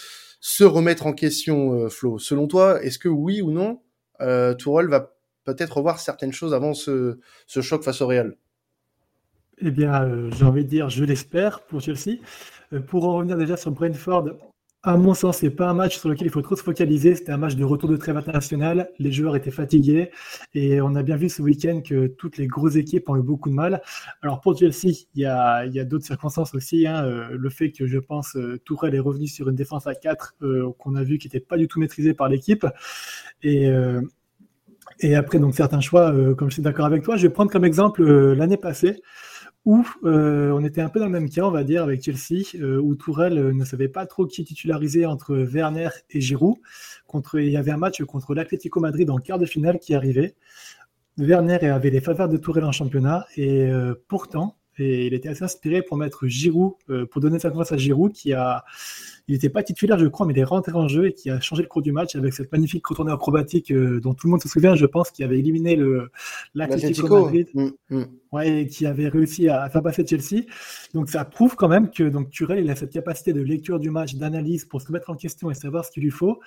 [0.47, 2.19] se remettre en question, euh, Flo?
[2.19, 3.81] Selon toi, est-ce que oui ou non,
[4.21, 5.11] euh, Tourelle va
[5.43, 8.37] peut-être revoir certaines choses avant ce, choc face au Real?
[9.59, 12.19] Eh bien, euh, j'ai envie de dire, je l'espère pour Chelsea.
[12.87, 14.37] pour en revenir déjà sur Brentford,
[14.85, 17.15] à mon sens, c'est pas un match sur lequel il faut trop se focaliser.
[17.15, 18.91] C'était un match de retour de trêve international.
[18.99, 20.11] Les joueurs étaient fatigués
[20.53, 23.49] et on a bien vu ce week-end que toutes les grosses équipes ont eu beaucoup
[23.49, 23.81] de mal.
[24.21, 26.85] Alors pour Chelsea, il y a, d'autres circonstances aussi.
[26.85, 27.03] Hein.
[27.03, 30.35] Euh, le fait que je pense euh, Tourelle est revenu sur une défense à 4
[30.43, 32.67] euh, qu'on a vu qui n'était pas du tout maîtrisée par l'équipe.
[35.01, 37.65] Et après, donc certains choix, comme je suis d'accord avec toi, je vais prendre comme
[37.65, 39.01] exemple l'année passée
[39.65, 42.43] où euh, on était un peu dans le même cas, on va dire, avec Chelsea,
[42.55, 46.57] euh, où Tourelle euh, ne savait pas trop qui titulariser entre Werner et Giroud.
[47.07, 50.35] Contre, il y avait un match contre l'Atlético Madrid en quart de finale qui arrivait.
[51.17, 53.69] Werner avait les faveurs de Tourelle en championnat, et
[54.09, 56.73] pourtant, et il était assez inspiré pour mettre Giroud,
[57.09, 58.65] pour donner sa confiance à Giroud, qui a
[59.27, 61.39] il n'était pas titulaire, je crois, mais il est rentré en jeu et qui a
[61.39, 64.41] changé le cours du match avec cette magnifique retournée acrobatique euh, dont tout le monde
[64.41, 66.11] se souvient, je pense, qui avait éliminé le
[66.53, 68.05] l'Atlético Madrid, mm, mm.
[68.31, 70.43] Ouais, et qui avait réussi à, faire passer Chelsea.
[70.93, 73.89] Donc ça prouve quand même que donc Turel, il a cette capacité de lecture du
[73.89, 76.39] match, d'analyse pour se mettre en question et savoir ce qu'il lui faut.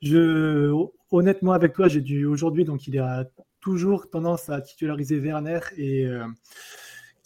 [0.00, 0.72] Je,
[1.10, 3.24] honnêtement, avec toi, j'ai dû aujourd'hui, donc il a
[3.60, 6.24] toujours tendance à titulariser Werner et euh,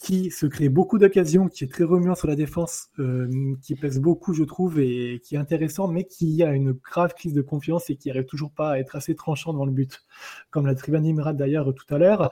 [0.00, 3.28] qui se crée beaucoup d'occasions, qui est très remuant sur la défense, euh,
[3.62, 7.34] qui pèse beaucoup, je trouve, et qui est intéressant, mais qui a une grave crise
[7.34, 10.02] de confiance et qui n'arrive toujours pas à être assez tranchant devant le but,
[10.50, 12.30] comme l'a Trivan Imrad d'ailleurs tout à l'heure.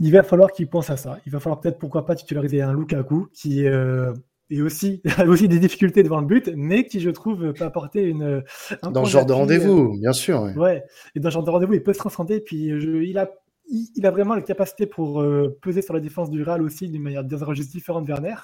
[0.00, 1.20] Il va falloir qu'il pense à ça.
[1.26, 4.12] Il va falloir peut-être, pourquoi pas, titulariser un Lukaku qui euh,
[4.50, 8.02] est aussi, a aussi des difficultés devant le but, mais qui, je trouve, peut apporter
[8.02, 8.42] une.
[8.82, 10.42] dans ce genre de rendez-vous, bien sûr.
[10.56, 10.82] Ouais.
[11.14, 12.40] et dans ce genre de rendez-vous, il peut se transcender.
[12.40, 13.30] Puis je, il a
[13.68, 17.02] il, a vraiment la capacité pour euh, peser sur la défense du Real aussi d'une
[17.02, 18.36] manière différente de Werner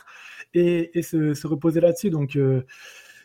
[0.53, 2.11] et, se, reposer là-dessus.
[2.11, 2.63] Donc, euh,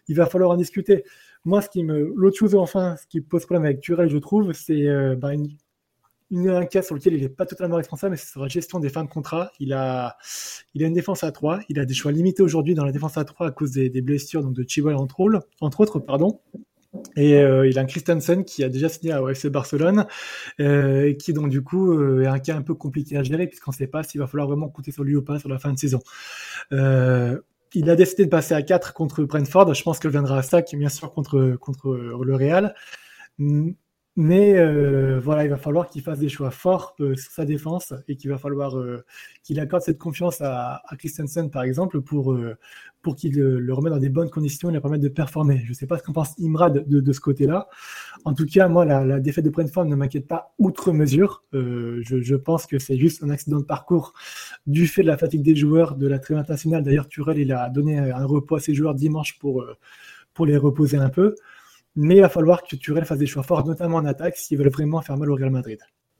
[0.07, 1.03] il va falloir en discuter.
[1.45, 4.53] Moi, ce qui me, l'autre chose enfin, ce qui pose problème avec Turel, je trouve,
[4.53, 8.31] c'est euh, bah, une, un cas sur lequel il n'est pas totalement responsable, mais c'est
[8.31, 9.51] sur la gestion des fins de contrat.
[9.59, 10.17] Il a,
[10.75, 11.61] une défense à 3.
[11.69, 14.43] Il a des choix limités aujourd'hui dans la défense à 3 à cause des, blessures
[14.43, 15.99] donc de Chilwell entre, entre autres.
[15.99, 16.39] Pardon.
[17.15, 20.07] Et euh, il a un Christensen qui a déjà signé à FC Barcelone,
[20.59, 23.47] euh, et qui donc du coup euh, est un cas un peu compliqué à gérer
[23.47, 25.59] puisqu'on ne sait pas s'il va falloir vraiment compter sur lui ou pas sur la
[25.59, 25.99] fin de saison.
[26.71, 29.73] il a décidé de passer à 4 contre Brentford.
[29.73, 32.73] Je pense qu'elle viendra à ça, qui bien sûr contre contre le Real.
[34.15, 37.93] Mais euh, voilà, il va falloir qu'il fasse des choix forts euh, sur sa défense
[38.07, 39.05] et qu'il va falloir euh,
[39.43, 42.37] qu'il accorde cette confiance à, à, Christensen, par exemple, pour,
[43.01, 45.61] pour qu'il le remette dans des bonnes conditions et lui permette de performer.
[45.63, 47.69] Je ne sais pas ce qu'en pense Imrad de, de ce côté-là.
[48.25, 51.43] En tout cas, moi, la, la défaite de Brentford ne m'inquiète pas outre mesure.
[51.53, 54.13] Je, je, pense que c'est juste un accident de parcours
[54.67, 56.83] du fait de la fatigue des joueurs, de la trêve internationale.
[56.83, 59.63] D'ailleurs, Turel, il a donné un repos à ses joueurs dimanche pour,
[60.33, 61.35] pour les reposer un peu.
[62.01, 64.69] Mais il va falloir que Turel fasse des choix forts, notamment en attaque, s'ils veulent
[64.69, 65.79] vraiment faire mal au Real Madrid.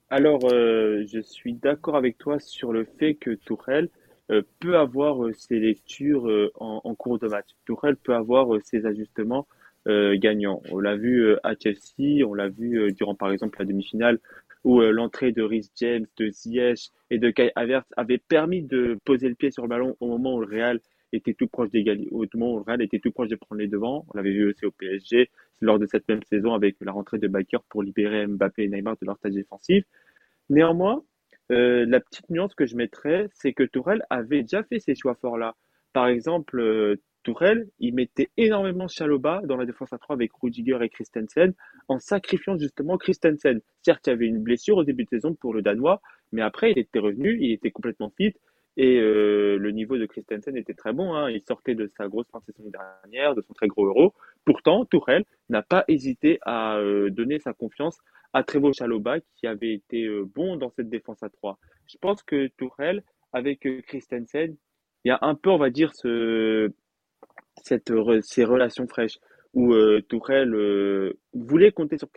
[0.09, 3.87] Alors, euh, je suis d'accord avec toi sur le fait que Tourelle
[4.29, 7.47] euh, peut avoir euh, ses lectures en, cours de match.
[7.63, 9.47] Tourelle peut avoir ses ajustements
[9.87, 10.61] gagnants.
[10.69, 14.19] On l'a vu à Chelsea, on l'a vu durant par exemple la demi-finale
[14.65, 19.29] où l'entrée de Rhys James, de Ziyech et de Kai Havertz avait permis de poser
[19.29, 20.79] le pied sur le ballon au moment où le Real
[21.13, 24.05] était tout proche d'égalité, au moment où le était tout proche de prendre les devants.
[24.13, 25.29] On l'avait vu aussi au PSG
[25.61, 28.95] lors de cette même saison avec la rentrée de Baker pour libérer Mbappé et Neymar
[29.01, 29.83] de leur tâche défensive.
[30.49, 31.03] Néanmoins,
[31.51, 35.15] euh, la petite nuance que je mettrais, c'est que Tourelle avait déjà fait ces choix
[35.15, 35.55] forts-là.
[35.93, 40.77] Par exemple, euh, Tourelle, il mettait énormément Chaloba dans la défense à 3 avec Rudiger
[40.81, 41.53] et Christensen,
[41.87, 43.61] en sacrifiant justement Christensen.
[43.81, 46.71] Certes, il y avait une blessure au début de saison pour le Danois, mais après,
[46.71, 48.33] il était revenu, il était complètement fit.
[48.77, 51.13] Et euh, le niveau de Christensen était très bon.
[51.13, 51.29] Hein.
[51.29, 54.13] Il sortait de sa grosse fin de saison dernière, de son très gros euro.
[54.45, 57.97] Pourtant, Tourelle n'a pas hésité à euh, donner sa confiance
[58.33, 61.59] à Trevo Chaloba, qui avait été euh, bon dans cette défense à 3.
[61.87, 63.03] Je pense que Tourelle,
[63.33, 64.55] avec Christensen,
[65.03, 66.71] il y a un peu, on va dire, ce,
[67.63, 69.19] cette, ces relations fraîches
[69.55, 69.73] où
[70.07, 72.09] Tourelle voulait compter sur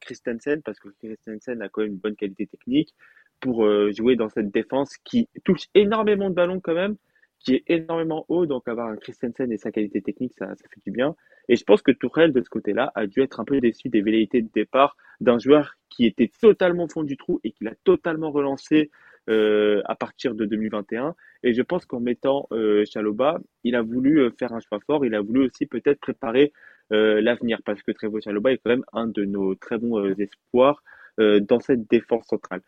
[0.00, 2.94] Christensen parce que Christensen a quand même une bonne qualité technique
[3.40, 6.96] pour euh, jouer dans cette défense qui touche énormément de ballons quand même,
[7.38, 8.46] qui est énormément haut.
[8.46, 11.14] Donc avoir un Christensen et sa qualité technique, ça, fait du bien.
[11.48, 14.02] Et je pense que Tourelle, de ce côté-là, a dû être un peu déçu des
[14.02, 17.74] velléités de départ d'un joueur qui était totalement au fond du trou et qui l'a
[17.84, 18.90] totalement relancé
[19.28, 21.14] euh, à partir de 2021.
[21.42, 25.04] Et je pense qu'en mettant euh, Chaloba, il a voulu euh, faire un choix fort.
[25.04, 26.52] Il a voulu aussi peut-être préparer
[26.90, 30.82] l'avenir parce que Trevo Chaloba est quand même un de nos très bons espoirs
[31.18, 32.62] dans cette défense centrale.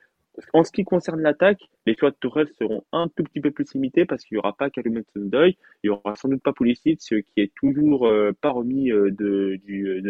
[0.53, 3.73] En ce qui concerne l'attaque, les choix de Tourelle seront un tout petit peu plus
[3.75, 7.01] limités parce qu'il n'y aura pas Karim Deuil, il n'y aura sans doute pas Pulisic
[7.01, 10.03] qui est toujours euh, pas remis euh, de, du,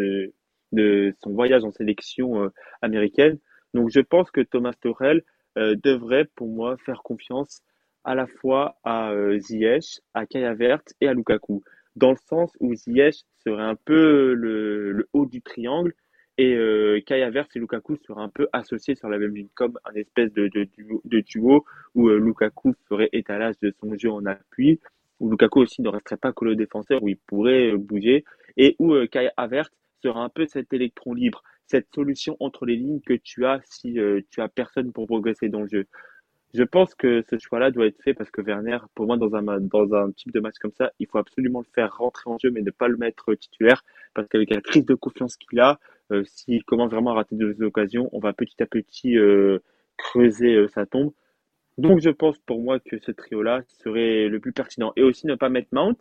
[0.73, 2.49] de, son voyage en sélection euh,
[2.83, 3.39] américaine.
[3.75, 5.23] Donc je pense que Thomas Tourelle
[5.57, 7.63] devrait pour moi faire confiance
[8.05, 11.63] à la fois à Ziyech, à Kaya Vert et à Lukaku.
[11.97, 15.93] dans le sens où Ziyech serait un peu le haut du triangle
[16.41, 19.93] et euh, Kai et Lukaku seraient un peu associés sur la même ligne, comme un
[19.93, 20.67] espèce de, de,
[21.05, 24.81] de duo où euh, Lukaku ferait étalage de son jeu en appui,
[25.21, 28.25] où Lukaku aussi ne resterait pas collé au défenseur, où il pourrait euh, bouger,
[28.57, 29.71] et où euh, Kai Havertz
[30.03, 33.99] sera un peu cet électron libre, cette solution entre les lignes que tu as si
[34.31, 35.87] tu as personne pour progresser dans le jeu.
[36.55, 39.61] Je pense que ce choix-là doit être fait parce que Werner, pour moi, dans un,
[39.61, 42.51] dans un type de match comme ça, il faut absolument le faire rentrer en jeu,
[42.51, 45.79] mais ne pas le mettre titulaire, parce qu'avec la crise de confiance qu'il a,
[46.11, 49.59] euh, s'il commence vraiment à rater deux occasions, on va petit à petit euh,
[49.97, 51.13] creuser euh, sa tombe.
[51.79, 54.93] Donc je pense pour moi que ce trio-là serait le plus pertinent.
[54.97, 55.97] Et aussi ne pas mettre Mount,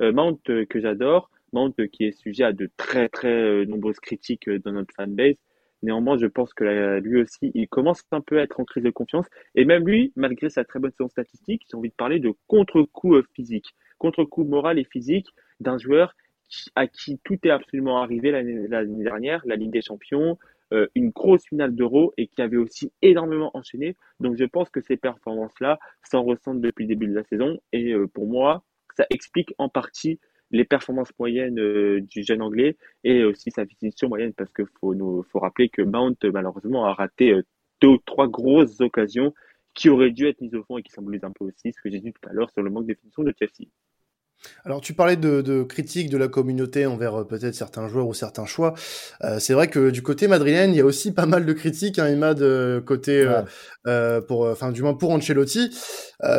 [0.00, 4.92] Mount que j'adore, Mount qui est sujet à de très très nombreuses critiques dans notre
[4.94, 5.36] fanbase.
[5.82, 8.90] Néanmoins, je pense que lui aussi, il commence un peu à être en crise de
[8.90, 9.26] confiance.
[9.54, 13.16] Et même lui, malgré sa très bonne saison statistique, j'ai envie de parler de contre-coup
[13.34, 15.28] physique, contre-coup moral et physique
[15.60, 16.16] d'un joueur
[16.74, 20.38] à qui tout est absolument arrivé l'année dernière, la Ligue des Champions,
[20.72, 23.96] euh, une grosse finale d'Euro et qui avait aussi énormément enchaîné.
[24.20, 27.58] Donc je pense que ces performances-là s'en ressentent depuis le début de la saison.
[27.72, 28.62] Et euh, pour moi,
[28.96, 30.20] ça explique en partie
[30.52, 34.94] les performances moyennes euh, du jeune anglais et aussi sa finition moyenne parce qu'il faut,
[35.24, 37.34] faut rappeler que Mount malheureusement a raté
[37.80, 39.34] deux ou trois grosses occasions
[39.74, 41.90] qui auraient dû être mises au fond et qui symbolisent un peu aussi ce que
[41.90, 43.68] j'ai dit tout à l'heure sur le manque de finition de Chelsea.
[44.64, 48.14] Alors tu parlais de, de critiques de la communauté envers euh, peut-être certains joueurs ou
[48.14, 48.74] certains choix.
[49.22, 51.98] Euh, c'est vrai que du côté madrilène, il y a aussi pas mal de critiques,
[51.98, 53.44] hein, Imad, euh, côté ouais.
[53.86, 55.70] euh, pour, enfin du moins pour Ancelotti.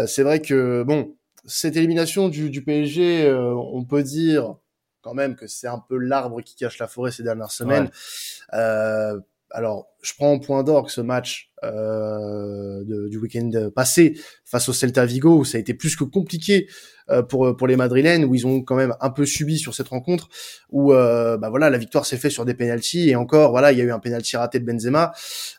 [0.08, 4.56] c'est vrai que bon, cette élimination du, du PSG, euh, on peut dire
[5.02, 7.86] quand même que c'est un peu l'arbre qui cache la forêt ces dernières semaines.
[7.86, 8.60] Ouais.
[8.60, 14.70] Euh, alors, je prends en point d'orgue ce match euh, de, du week-end passé face
[14.70, 18.26] au Celta Vigo, où ça a été plus que compliqué euh, pour pour les Madrilènes,
[18.26, 20.30] où ils ont quand même un peu subi sur cette rencontre,
[20.70, 23.78] où euh, bah voilà, la victoire s'est faite sur des penalties et encore voilà, il
[23.78, 25.12] y a eu un penalty raté de Benzema.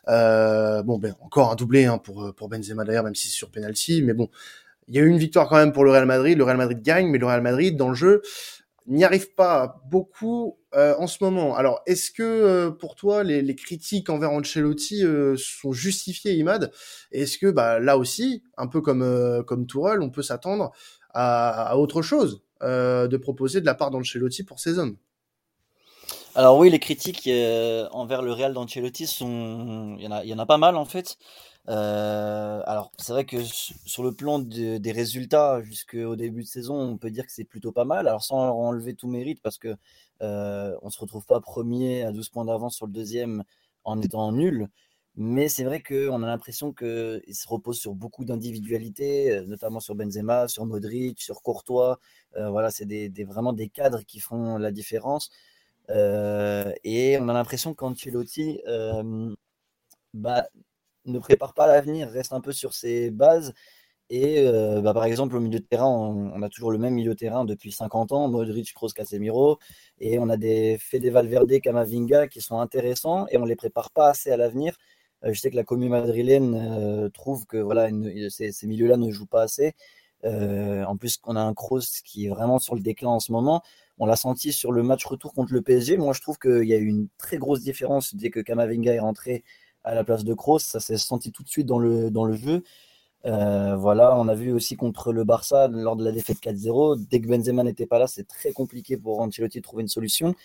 [0.07, 3.51] Euh, bon, ben encore un doublé hein, pour pour Benzema d'ailleurs, même si c'est sur
[3.51, 4.29] penalty, mais bon,
[4.87, 6.37] il y a eu une victoire quand même pour le Real Madrid.
[6.37, 8.21] Le Real Madrid gagne, mais le Real Madrid, dans le jeu,
[8.87, 11.55] n'y arrive pas beaucoup euh, en ce moment.
[11.55, 16.71] Alors, est-ce que euh, pour toi, les, critiques envers Ancelotti euh, sont justifiées, Imad?
[17.11, 20.71] Est-ce que bah, là aussi, un peu comme, euh, comme Tourelle, on peut s'attendre
[21.13, 24.97] à, autre chose euh, de proposer de la part d'Ancelotti pour ces hommes
[26.35, 27.29] alors oui, les critiques
[27.91, 30.77] envers le Real d'Ancelotti sont, il y en a, il y en a pas mal
[30.77, 31.19] en fait.
[31.69, 36.75] Euh, alors, c'est vrai que sur le plan de, des résultats jusqu'au début de saison,
[36.75, 38.07] on peut dire que c'est plutôt pas mal.
[38.07, 39.75] Alors, sans enlever tout mérite, parce que
[40.21, 43.43] euh, on se retrouve pas premier à 12 points d'avance sur le deuxième
[43.83, 44.69] en étant nul.
[45.15, 49.93] Mais c'est vrai qu'on a l'impression qu'il se repose sur beaucoup d'individualités, euh, notamment sur
[49.93, 51.99] Benzema, sur Modric, sur Courtois.
[52.35, 55.29] Euh, voilà, c'est des, vraiment des cadres qui font la différence.
[55.89, 58.61] Euh, et on a l'impression qu'Ancelotti
[60.13, 60.47] bah,
[61.05, 63.53] ne prépare pas l'avenir, reste un peu sur ses bases.
[64.09, 64.45] Et
[64.81, 67.45] bah, par exemple, au milieu de terrain, on, a toujours le même milieu de terrain
[67.45, 69.59] depuis 50 ans, Modric, Kroos, Casemiro.
[69.99, 74.09] Et on a des Fede Valverde, Camavinga qui sont intéressants et on les prépare pas
[74.09, 74.77] assez à l'avenir.
[75.25, 78.97] Euh, je sais que la commune madrilène euh, trouve que voilà, une, ces, ces milieux-là
[78.97, 79.73] ne jouent pas assez.
[80.25, 83.31] Euh, en plus, on a un Kroos qui est vraiment sur le déclin en ce
[83.31, 83.61] moment.
[83.99, 85.97] On l'a senti sur le match retour contre le PSG.
[85.97, 88.99] Moi, je trouve qu'il y a eu une très grosse différence dès que Camavinga est
[88.99, 89.43] rentré
[89.83, 90.59] à la place de Kroos.
[90.59, 92.63] Ça s'est senti tout de suite dans le, dans le jeu.
[93.25, 97.07] Euh, voilà, on a vu aussi contre le Barça lors de la défaite 4-0.
[97.09, 100.35] Dès que Benzema n'était pas là, c'est très compliqué pour Ancelotti de trouver une solution.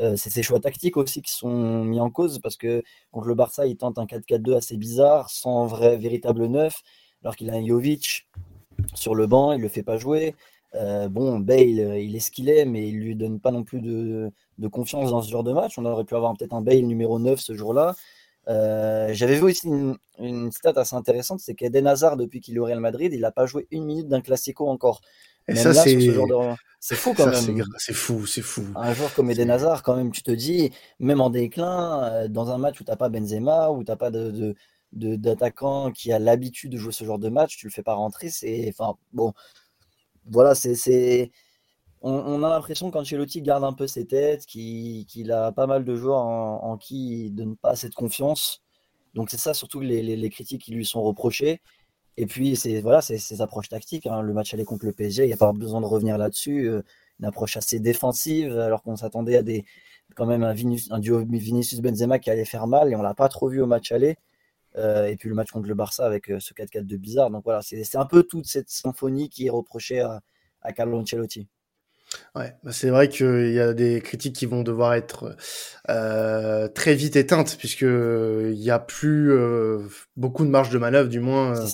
[0.00, 3.34] Euh, c'est ses choix tactiques aussi qui sont mis en cause parce que contre le
[3.34, 6.82] Barça, il tente un 4-4-2 assez bizarre, sans vrai véritable neuf,
[7.22, 8.26] alors qu'il a un Jovic
[8.94, 10.34] sur le banc, il le fait pas jouer.
[10.74, 13.80] Euh, bon, Bale, il est ce qu'il est, mais il lui donne pas non plus
[13.80, 14.32] de,
[14.72, 15.78] confiance dans ce genre de match.
[15.78, 17.94] On aurait pu avoir peut-être un Bale numéro 9 ce jour-là.
[18.48, 22.58] Euh, J'avais vu aussi une, une, stat assez intéressante, c'est qu'Eden Hazard, depuis qu'il est
[22.58, 25.00] au Real Madrid, il n'a pas joué une minute d'un classico encore.
[25.48, 26.96] Et même ça, c'est ce de...
[26.96, 27.64] fou quand ça, même.
[27.78, 28.64] C'est fou, c'est fou.
[28.76, 32.50] Un joueur comme Eden Hazard, quand même, tu te dis, même en déclin, euh, dans
[32.50, 34.54] un match où t'as pas Benzema, où t'as pas de,
[34.92, 38.30] d'attaquant qui a l'habitude de jouer ce genre de match, tu le fais pas rentrer,
[38.30, 39.32] c'est, enfin, bon,
[40.26, 41.30] voilà, c'est,
[42.00, 45.84] on, on, a l'impression qu'Ancelotti garde un peu ses têtes, qu'il qu a pas mal
[45.84, 48.62] de joueurs en, en, qui il donne pas assez de confiance.
[49.14, 51.60] Donc c'est ça surtout les, les, les, critiques qui lui sont reprochées.
[52.16, 54.06] Et puis c'est voilà, ses approches tactiques.
[54.06, 54.22] Hein.
[54.22, 56.68] Le match aller contre le PSG, il n'y a pas besoin de revenir là-dessus.
[56.68, 56.82] Euh,
[57.20, 59.64] une approche assez défensive, alors qu'on s'attendait à des
[60.16, 60.54] quand même un,
[60.98, 63.92] duo Vinicius Benzema qui allait faire mal et on l'a pas trop vu au match
[63.92, 64.16] aller.
[64.76, 67.30] Euh, et puis le match contre le Barça avec euh, ce 4-4 de bizarre.
[67.30, 70.20] Donc voilà, c'est un peu toute cette symphonie qui est reprochée à,
[70.62, 71.48] à Carlo Ancelotti.
[72.34, 75.36] Ouais, bah, c'est vrai qu'il y a des critiques qui vont devoir être
[75.88, 79.80] euh, très vite éteintes puisque il y a plus euh,
[80.16, 81.66] beaucoup de marge de manœuvre, du moins euh,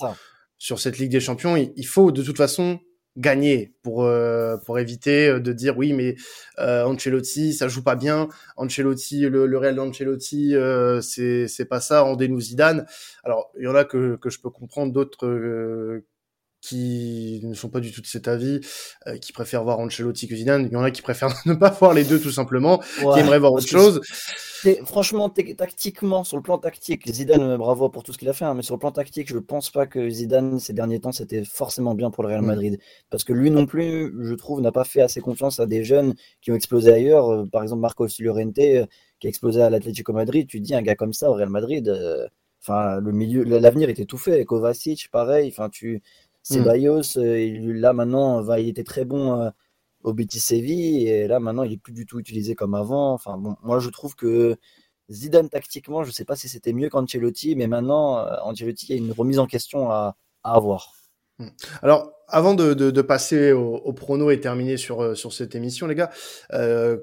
[0.61, 1.55] sur cette Ligue des Champions.
[1.55, 2.79] Il, faut de toute façon
[3.17, 6.15] gagner pour euh, pour éviter de dire oui mais
[6.59, 10.53] Ancelotti ça joue pas bien Ancelotti le, le Real d'Ancelotti
[11.01, 12.85] c'est c'est pas ça rendez-nous Zidane
[13.25, 15.27] alors il y en a que que je peux comprendre d'autres
[16.61, 18.61] qui ne sont pas du tout de cet avis,
[19.07, 20.67] euh, qui préfèrent voir Ancelotti que Zidane.
[20.67, 23.39] Il y en a qui préfèrent ne pas voir les deux tout simplement, qui aimeraient
[23.39, 23.99] voir autre chose.
[24.85, 28.45] Franchement, tactiquement, sur le plan tactique, Zidane, euh, bravo pour tout ce qu'il a fait,
[28.45, 31.43] hein, mais sur le plan tactique, je pense pas que Zidane ces derniers temps c'était
[31.43, 32.45] forcément bien pour le Real mm.
[32.45, 35.83] Madrid, parce que lui non plus, je trouve, n'a pas fait assez confiance à des
[35.83, 37.29] jeunes qui ont explosé ailleurs.
[37.31, 40.47] Euh, par exemple, Marcos Llorente qui a explosé à l'Atlético Madrid.
[40.47, 41.91] Tu dis un gars comme ça au Real Madrid.
[42.61, 44.45] Enfin, le milieu, l'avenir était tout fait.
[44.45, 45.49] Kovacic, pareil.
[45.51, 46.01] Enfin, tu,
[46.43, 47.71] Ceballos, mmh.
[47.73, 49.49] là maintenant, va, il était très bon euh,
[50.03, 53.13] au Betis Séville et là maintenant il est plus du tout utilisé comme avant.
[53.13, 54.55] Enfin bon, moi je trouve que
[55.09, 58.99] Zidane tactiquement, je sais pas si c'était mieux qu'Ancelotti, mais maintenant euh, Ancelotti il y
[58.99, 60.93] a une remise en question à, avoir.
[61.37, 61.47] Mmh.
[61.83, 66.09] Alors avant de, passer au, prono et terminer sur, euh, sur cette émission, les gars,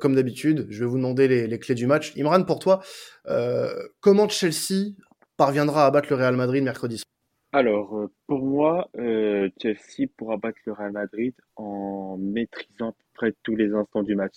[0.01, 2.17] comme d'habitude, je vais vous demander les, clés du match.
[2.17, 2.81] Imran, pour toi,
[4.01, 4.95] comment Chelsea
[5.37, 7.03] parviendra à battre le Real Madrid mercredi
[7.53, 13.35] alors, euh, pour moi, euh, Chelsea pourra battre le Real Madrid en maîtrisant à près
[13.43, 14.35] tous les instants du match.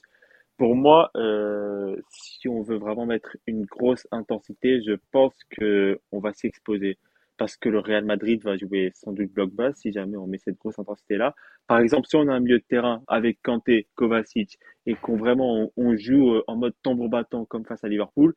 [0.57, 6.19] Pour moi, euh, si on veut vraiment mettre une grosse intensité, je pense que on
[6.19, 6.97] va s'exposer
[7.37, 10.37] parce que le Real Madrid va jouer sans doute bloc bas si jamais on met
[10.37, 11.35] cette grosse intensité-là.
[11.67, 15.71] Par exemple, si on a un milieu de terrain avec Kanté, Kovacic et qu'on vraiment
[15.75, 18.35] on, joue en mode tambour battant comme face à Liverpool,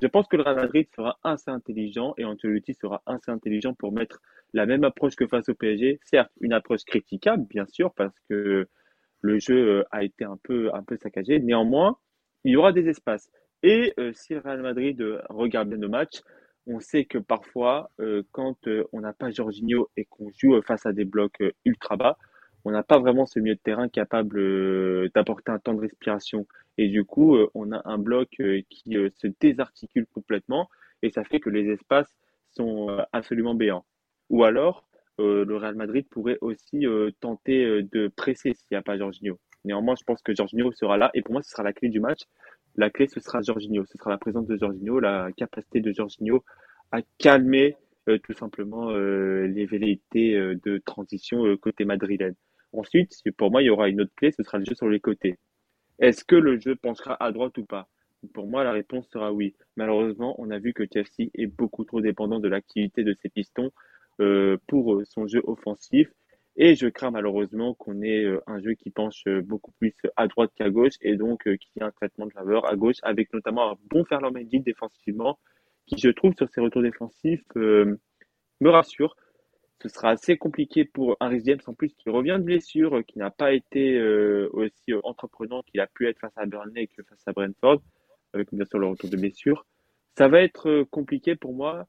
[0.00, 3.92] je pense que le Real Madrid sera assez intelligent et Ancelotti sera assez intelligent pour
[3.92, 4.20] mettre
[4.52, 6.00] la même approche que face au PSG.
[6.04, 8.66] Certes, une approche critiquable, bien sûr, parce que
[9.20, 11.38] le jeu euh, a été un peu, saccagé.
[11.40, 11.98] Néanmoins,
[12.44, 13.30] il y aura des espaces.
[13.62, 16.20] Et euh, si le Real Madrid euh, regarde bien nos matchs,
[16.66, 17.90] on sait que parfois,
[18.32, 22.18] quand on n'a pas Jorginho et qu'on joue face à des blocs ultra bas,
[22.64, 26.46] on n'a pas vraiment ce milieu de terrain capable d'apporter un temps de respiration.
[26.80, 30.70] Et du coup, euh, on a un bloc euh, qui se désarticule complètement
[31.02, 32.10] et ça fait que les espaces
[32.52, 33.84] sont absolument béants.
[34.30, 34.88] Ou alors,
[35.18, 36.84] le Real Madrid pourrait aussi
[37.20, 39.38] tenter de presser s'il n'y a pas Jorginho.
[39.64, 42.00] Néanmoins, je pense que Jorginho sera là et pour moi, ce sera la clé du
[42.00, 42.22] match.
[42.76, 43.84] La clé, ce sera Jorginho.
[43.86, 46.42] Ce sera la présence de Jorginho, la capacité de Jorginho
[46.90, 47.76] à calmer
[48.24, 52.34] tout simplement les velléités de transition côté madrilène.
[52.72, 55.00] Ensuite, pour moi, il y aura une autre clé, ce sera le jeu sur les
[55.00, 55.38] côtés.
[56.00, 57.86] Est-ce que le jeu penchera à droite ou pas?
[58.32, 59.54] Pour moi, la réponse sera oui.
[59.76, 63.70] Malheureusement, on a vu que Chelsea est beaucoup trop dépendant de l'activité de ses pistons
[64.20, 66.08] euh, pour euh, son jeu offensif.
[66.56, 70.50] Et je crains malheureusement qu'on ait euh, un jeu qui penche beaucoup plus à droite
[70.56, 73.76] qu'à gauche et donc qui ait un traitement de faveur à gauche avec notamment un
[73.90, 75.38] bon Ferland Mendy défensivement
[75.86, 77.98] qui, je trouve, sur ses retours défensifs, me
[78.68, 79.16] rassure
[79.82, 83.30] ce sera assez compliqué pour un James en plus qui revient de blessure, qui n'a
[83.30, 87.22] pas été euh, aussi euh, entreprenant qu'il a pu être face à Burnley que face
[87.26, 87.80] à Brentford,
[88.34, 89.66] avec bien sûr le retour de blessure.
[90.18, 91.86] Ça va être euh, compliqué pour moi.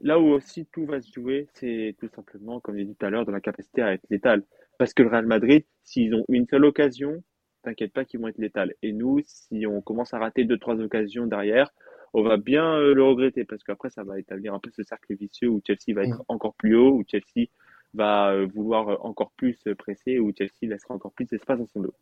[0.00, 3.10] Là où aussi tout va se jouer, c'est tout simplement, comme j'ai dit tout à
[3.10, 4.44] l'heure, dans la capacité à être létal.
[4.78, 7.22] Parce que le Real Madrid, s'ils ont une seule occasion,
[7.62, 8.74] t'inquiète pas qu'ils vont être létal.
[8.82, 11.70] Et nous, si on commence à rater deux, trois occasions derrière,
[12.14, 15.14] on va bien euh, le regretter parce qu'après, ça va établir un peu ce cercle
[15.14, 16.24] vicieux où Chelsea va être mm.
[16.28, 17.48] encore plus haut, où Chelsea
[17.94, 21.80] va euh, vouloir euh, encore plus presser, où Chelsea laissera encore plus d'espace dans son
[21.80, 21.94] dos.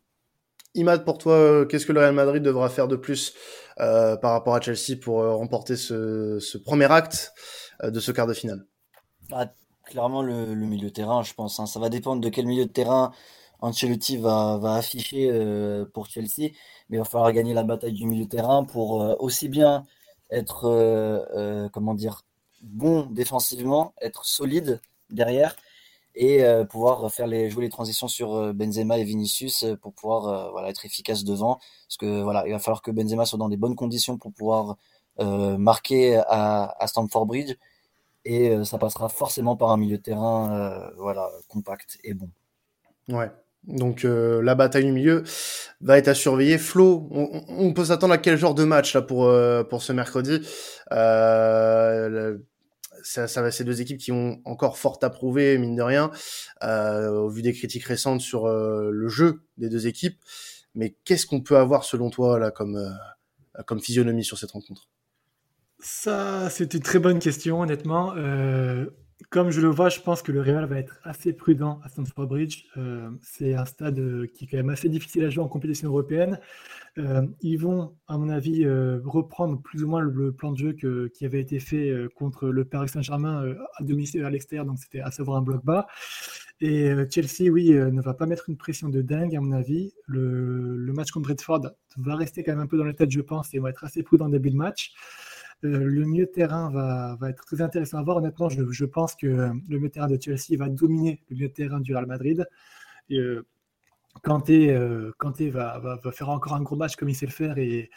[0.75, 3.35] Imad, pour toi, qu'est-ce que le Real Madrid devra faire de plus
[3.77, 7.33] par rapport à Chelsea pour remporter ce, premier acte
[7.81, 8.63] de ce quart de finale?
[9.29, 9.51] Bah,
[9.85, 11.59] Clairement, le, milieu de terrain, je pense.
[11.59, 11.65] Hein.
[11.65, 13.11] Ça va dépendre de quel milieu de terrain
[13.61, 15.31] Ancelotti va, va afficher
[15.93, 16.51] pour Chelsea,
[16.89, 19.83] mais il va falloir gagner la bataille du milieu de terrain pour aussi bien
[20.29, 22.23] être euh, euh, comment dire
[22.61, 25.55] bon défensivement, être solide derrière
[26.15, 30.69] et euh, pouvoir faire les jouer les transitions sur Benzema et Vinicius pour pouvoir voilà
[30.69, 31.59] être efficace devant.
[31.87, 34.77] Parce que voilà il va falloir que Benzema soit dans des bonnes conditions pour pouvoir
[35.19, 37.55] marquer à, Stamford Bridge.
[38.25, 42.29] Et ça passera forcément par un milieu de terrain voilà compact et bon.
[43.09, 43.31] Ouais,
[43.67, 45.23] donc euh, la bataille du milieu
[45.81, 46.57] va être à surveiller.
[46.57, 50.39] Flo, on, peut s'attendre à quel genre de match là pour euh, pour ce mercredi?
[50.91, 52.37] Euh,
[53.03, 56.11] ça, ça va ces deux équipes qui ont encore fort à prouver mine de rien
[56.63, 60.17] euh, au vu des critiques récentes sur le jeu des deux équipes.
[60.73, 62.97] Mais qu'est-ce qu'on peut avoir selon toi là comme
[63.65, 64.87] comme physionomie sur cette rencontre?
[65.79, 68.13] Ça, c'est une très bonne question honnêtement.
[69.29, 72.27] Comme je le vois, je pense que le Real va être assez prudent à Stamford
[72.27, 72.65] Bridge.
[72.77, 75.89] Euh, c'est un stade euh, qui est quand même assez difficile à jouer en compétition
[75.89, 76.39] européenne.
[76.99, 78.65] Euh, ils vont, à mon avis,
[79.05, 82.89] reprendre plus ou moins le, plan de jeu qui avait été fait contre le Paris
[82.89, 85.87] Saint-Germain à domicile à l'extérieur, donc c'était à savoir un bloc bas.
[86.59, 89.93] Et Chelsea, oui, ne va pas mettre une pression de dingue, à mon avis.
[90.07, 93.21] Le, le match contre Bradford va rester quand même un peu dans la tête, je
[93.21, 94.93] pense, et va être assez prudent en début de match.
[95.63, 98.17] Euh, le milieu de terrain va, être très intéressant à voir.
[98.17, 101.53] Honnêtement, je, pense que le milieu de terrain de Chelsea va dominer le milieu de
[101.53, 102.47] terrain du Real Madrid.
[103.09, 103.19] Et,
[104.23, 105.11] Kanté, euh,
[105.51, 107.89] va, faire encore un gros match comme il sait le faire et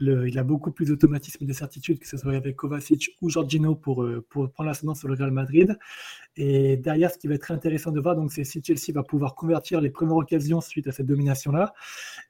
[0.00, 3.74] il a beaucoup plus d'automatisme et de certitude que ce soit avec Kovacic ou Jorginho
[3.74, 5.78] pour, euh, pour prendre l'ascendance sur le Real Madrid.
[6.38, 9.34] Et derrière, ce qui va être très intéressant de voir, c'est si Chelsea va pouvoir
[9.34, 11.72] convertir les premières occasions suite à cette domination-là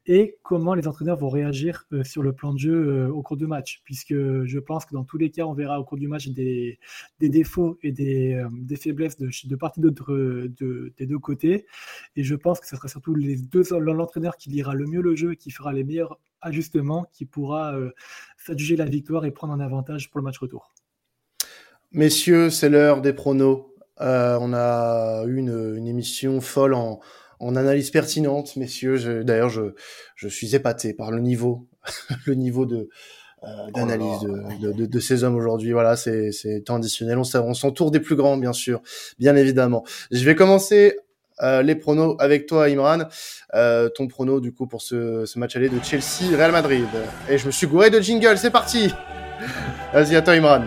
[0.07, 3.37] et comment les entraîneurs vont réagir euh, sur le plan de jeu euh, au cours
[3.37, 3.81] du match.
[3.85, 6.79] Puisque je pense que dans tous les cas, on verra au cours du match des,
[7.21, 8.47] défauts et des,
[8.81, 11.67] faiblesses de, de part et d'autre de, des deux côtés.
[12.15, 15.15] Et je pense que ce sera surtout les deux l'entraîneur qui lira le mieux le
[15.15, 17.91] jeu et qui fera les meilleurs ajustements, qui pourra euh,
[18.37, 20.73] s'adjuger la victoire et prendre un avantage pour le match retour.
[21.93, 23.67] Messieurs, c'est l'heure des pronos.
[24.01, 27.01] Euh, on a eu une, émission folle en,
[27.41, 29.25] analyse pertinente, messieurs.
[29.25, 29.75] D'ailleurs, je,
[30.15, 31.69] je suis épaté par le niveau,
[32.27, 32.89] le niveau de
[33.45, 34.21] euh, oh d'analyse
[34.61, 35.73] de, de, ces hommes aujourd'hui.
[35.73, 37.19] Voilà, c'est traditionnel.
[37.19, 38.83] On, on s'entoure des plus grands, bien sûr,
[39.19, 39.85] bien évidemment.
[40.11, 40.99] Je vais commencer
[41.43, 43.01] euh, les pronos avec toi, Imran.
[43.55, 46.87] Euh, ton prono, du coup, pour ce, match aller de Chelsea-Real Madrid.
[47.29, 48.93] Et je me suis gouré de jingle, c'est parti
[49.93, 50.65] Vas-y, à toi, Imran.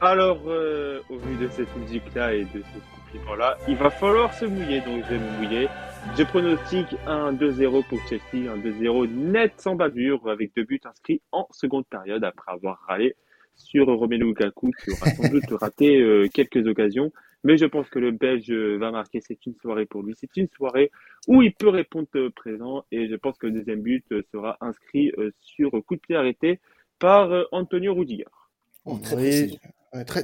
[0.00, 4.46] Alors, euh, au vu de cette musique-là et de ce compliment-là, il va falloir se
[4.46, 5.68] mouiller, donc je vais me mouiller.
[6.18, 11.20] Je pronostique un 2-0 pour Chelsea, un 2-0 net sans bavure, avec deux buts inscrits
[11.30, 13.14] en seconde période après avoir râlé
[13.54, 17.12] sur Romelu Lukaku, qui aura sans doute raté quelques occasions.
[17.44, 19.20] Mais je pense que le Belge va marquer.
[19.20, 20.14] C'est une soirée pour lui.
[20.16, 20.90] C'est une soirée
[21.28, 22.84] où il peut répondre présent.
[22.90, 26.60] Et je pense que le deuxième but sera inscrit euh, sur coup de pied arrêté
[26.98, 28.24] par euh, Antonio Rudiger.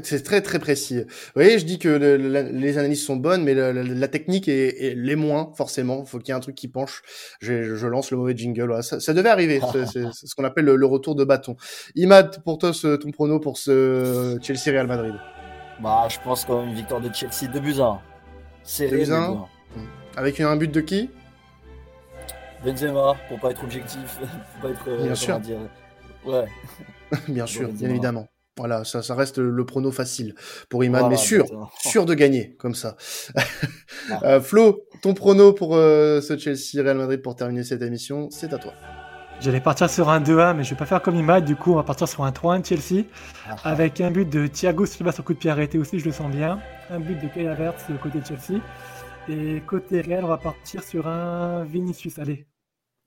[0.03, 1.01] c'est très très précis.
[1.01, 5.53] Vous voyez, je dis que les analyses sont bonnes, mais la, technique est, les moins
[5.57, 6.05] forcément.
[6.05, 7.03] Il faut qu'il y ait un truc qui penche.
[7.41, 8.83] Je, lance le mauvais jingle.
[8.83, 9.61] Ça, devait arriver.
[9.93, 11.57] c'est ce qu'on appelle le, retour de bâton.
[11.97, 15.15] Imad, pour toi, ton prono pour ce Chelsea Real Madrid.
[15.81, 18.01] Bah, je pense quand même une victoire de Chelsea 2 buts 1.
[18.65, 19.47] Serré, 2 1.
[20.17, 21.11] Avec un but de qui?
[22.65, 24.19] Benzema, pour pas être objectif,
[24.61, 24.89] pour pas être.
[24.89, 25.39] Euh, bien sûr.
[25.39, 25.59] Dire...
[26.27, 26.47] Ouais.
[27.29, 28.27] bien sûr, bien évidemment.
[28.57, 30.35] Voilà, ça, ça reste le prono facile
[30.69, 31.47] pour Iman, mais sûr,
[31.79, 32.97] sûr de gagner, comme ça.
[34.11, 34.21] Ah.
[34.25, 38.53] euh, Flo, ton prono pour euh, ce Chelsea Real Madrid pour terminer cette émission, c'est
[38.53, 38.73] à toi.
[39.41, 41.45] J'allais partir sur un 2-1, mais je vais pas faire comme Imad.
[41.45, 43.05] Du coup, on va partir sur un 3-1 Chelsea.
[43.49, 43.55] Ah.
[43.63, 46.29] Avec un but de Thiago Silva sur coup de pied arrêté aussi, je le sens
[46.29, 46.59] bien.
[46.91, 48.61] Un but de Kai Havertz côté Chelsea.
[49.29, 52.19] Et côté Real, on va partir sur un Vinicius.
[52.19, 52.47] Allez.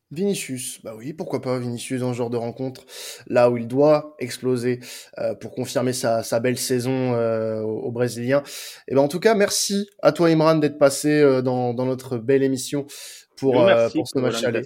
[0.09, 2.86] Vinicius, bah oui, pourquoi pas Vinicius dans ce genre de rencontre,
[3.27, 4.82] là où il doit exploser
[5.17, 8.43] euh, pour confirmer sa, belle saison euh, au, Brésilien.
[8.89, 12.43] Et ben en tout cas, merci à toi Imran d'être passé euh, dans, notre belle
[12.43, 12.86] émission
[13.38, 13.53] pour,
[13.93, 14.63] pour ce match aller.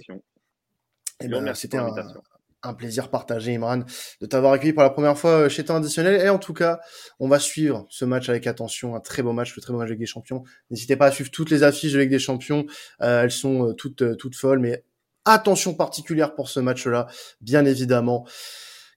[1.20, 3.84] Eh ben, c'était un, plaisir partagé, Imran,
[4.20, 6.20] de t'avoir accueilli pour la première fois euh, chez Temps Additionnel.
[6.20, 6.80] Et en tout cas,
[7.20, 8.96] on va suivre ce match avec attention.
[8.96, 10.42] Un très beau match, le très beau match de Ligue des Champions.
[10.70, 12.66] N'hésitez pas à suivre toutes les affiches de Ligue des Champions.
[13.02, 14.84] Euh, elles sont euh, toutes, toutes folles, mais
[15.24, 17.06] attention particulière pour ce match-là,
[17.40, 18.26] bien évidemment,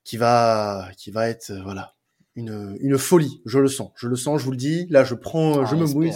[0.04, 1.94] qui va, qui va être, voilà,
[2.36, 3.42] une, une folie.
[3.46, 4.88] Je le sens, je le sens, je vous le dis.
[4.90, 6.14] Là, je prends, je ah, me mouille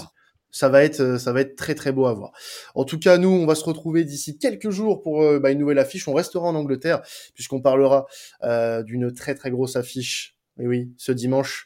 [0.53, 2.31] ça va être euh, ça va être très très beau à voir.
[2.75, 5.59] En tout cas, nous, on va se retrouver d'ici quelques jours pour euh, bah, une
[5.59, 6.07] nouvelle affiche.
[6.07, 7.01] On restera en Angleterre
[7.33, 8.05] puisqu'on parlera
[8.43, 10.37] euh, d'une très très grosse affiche.
[10.59, 11.65] Et oui, ce dimanche,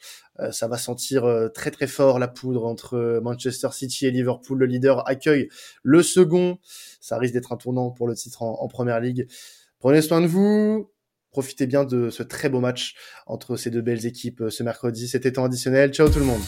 [0.51, 4.59] ça va sentir très très fort la poudre entre Manchester City et Liverpool.
[4.59, 5.49] Le leader accueille
[5.83, 6.57] le second.
[7.01, 9.27] Ça risque d'être un tournant pour le titre en, en Première Ligue.
[9.79, 10.89] Prenez soin de vous.
[11.31, 15.09] Profitez bien de ce très beau match entre ces deux belles équipes ce mercredi.
[15.09, 15.91] C'était temps additionnel.
[15.91, 16.41] Ciao tout le monde.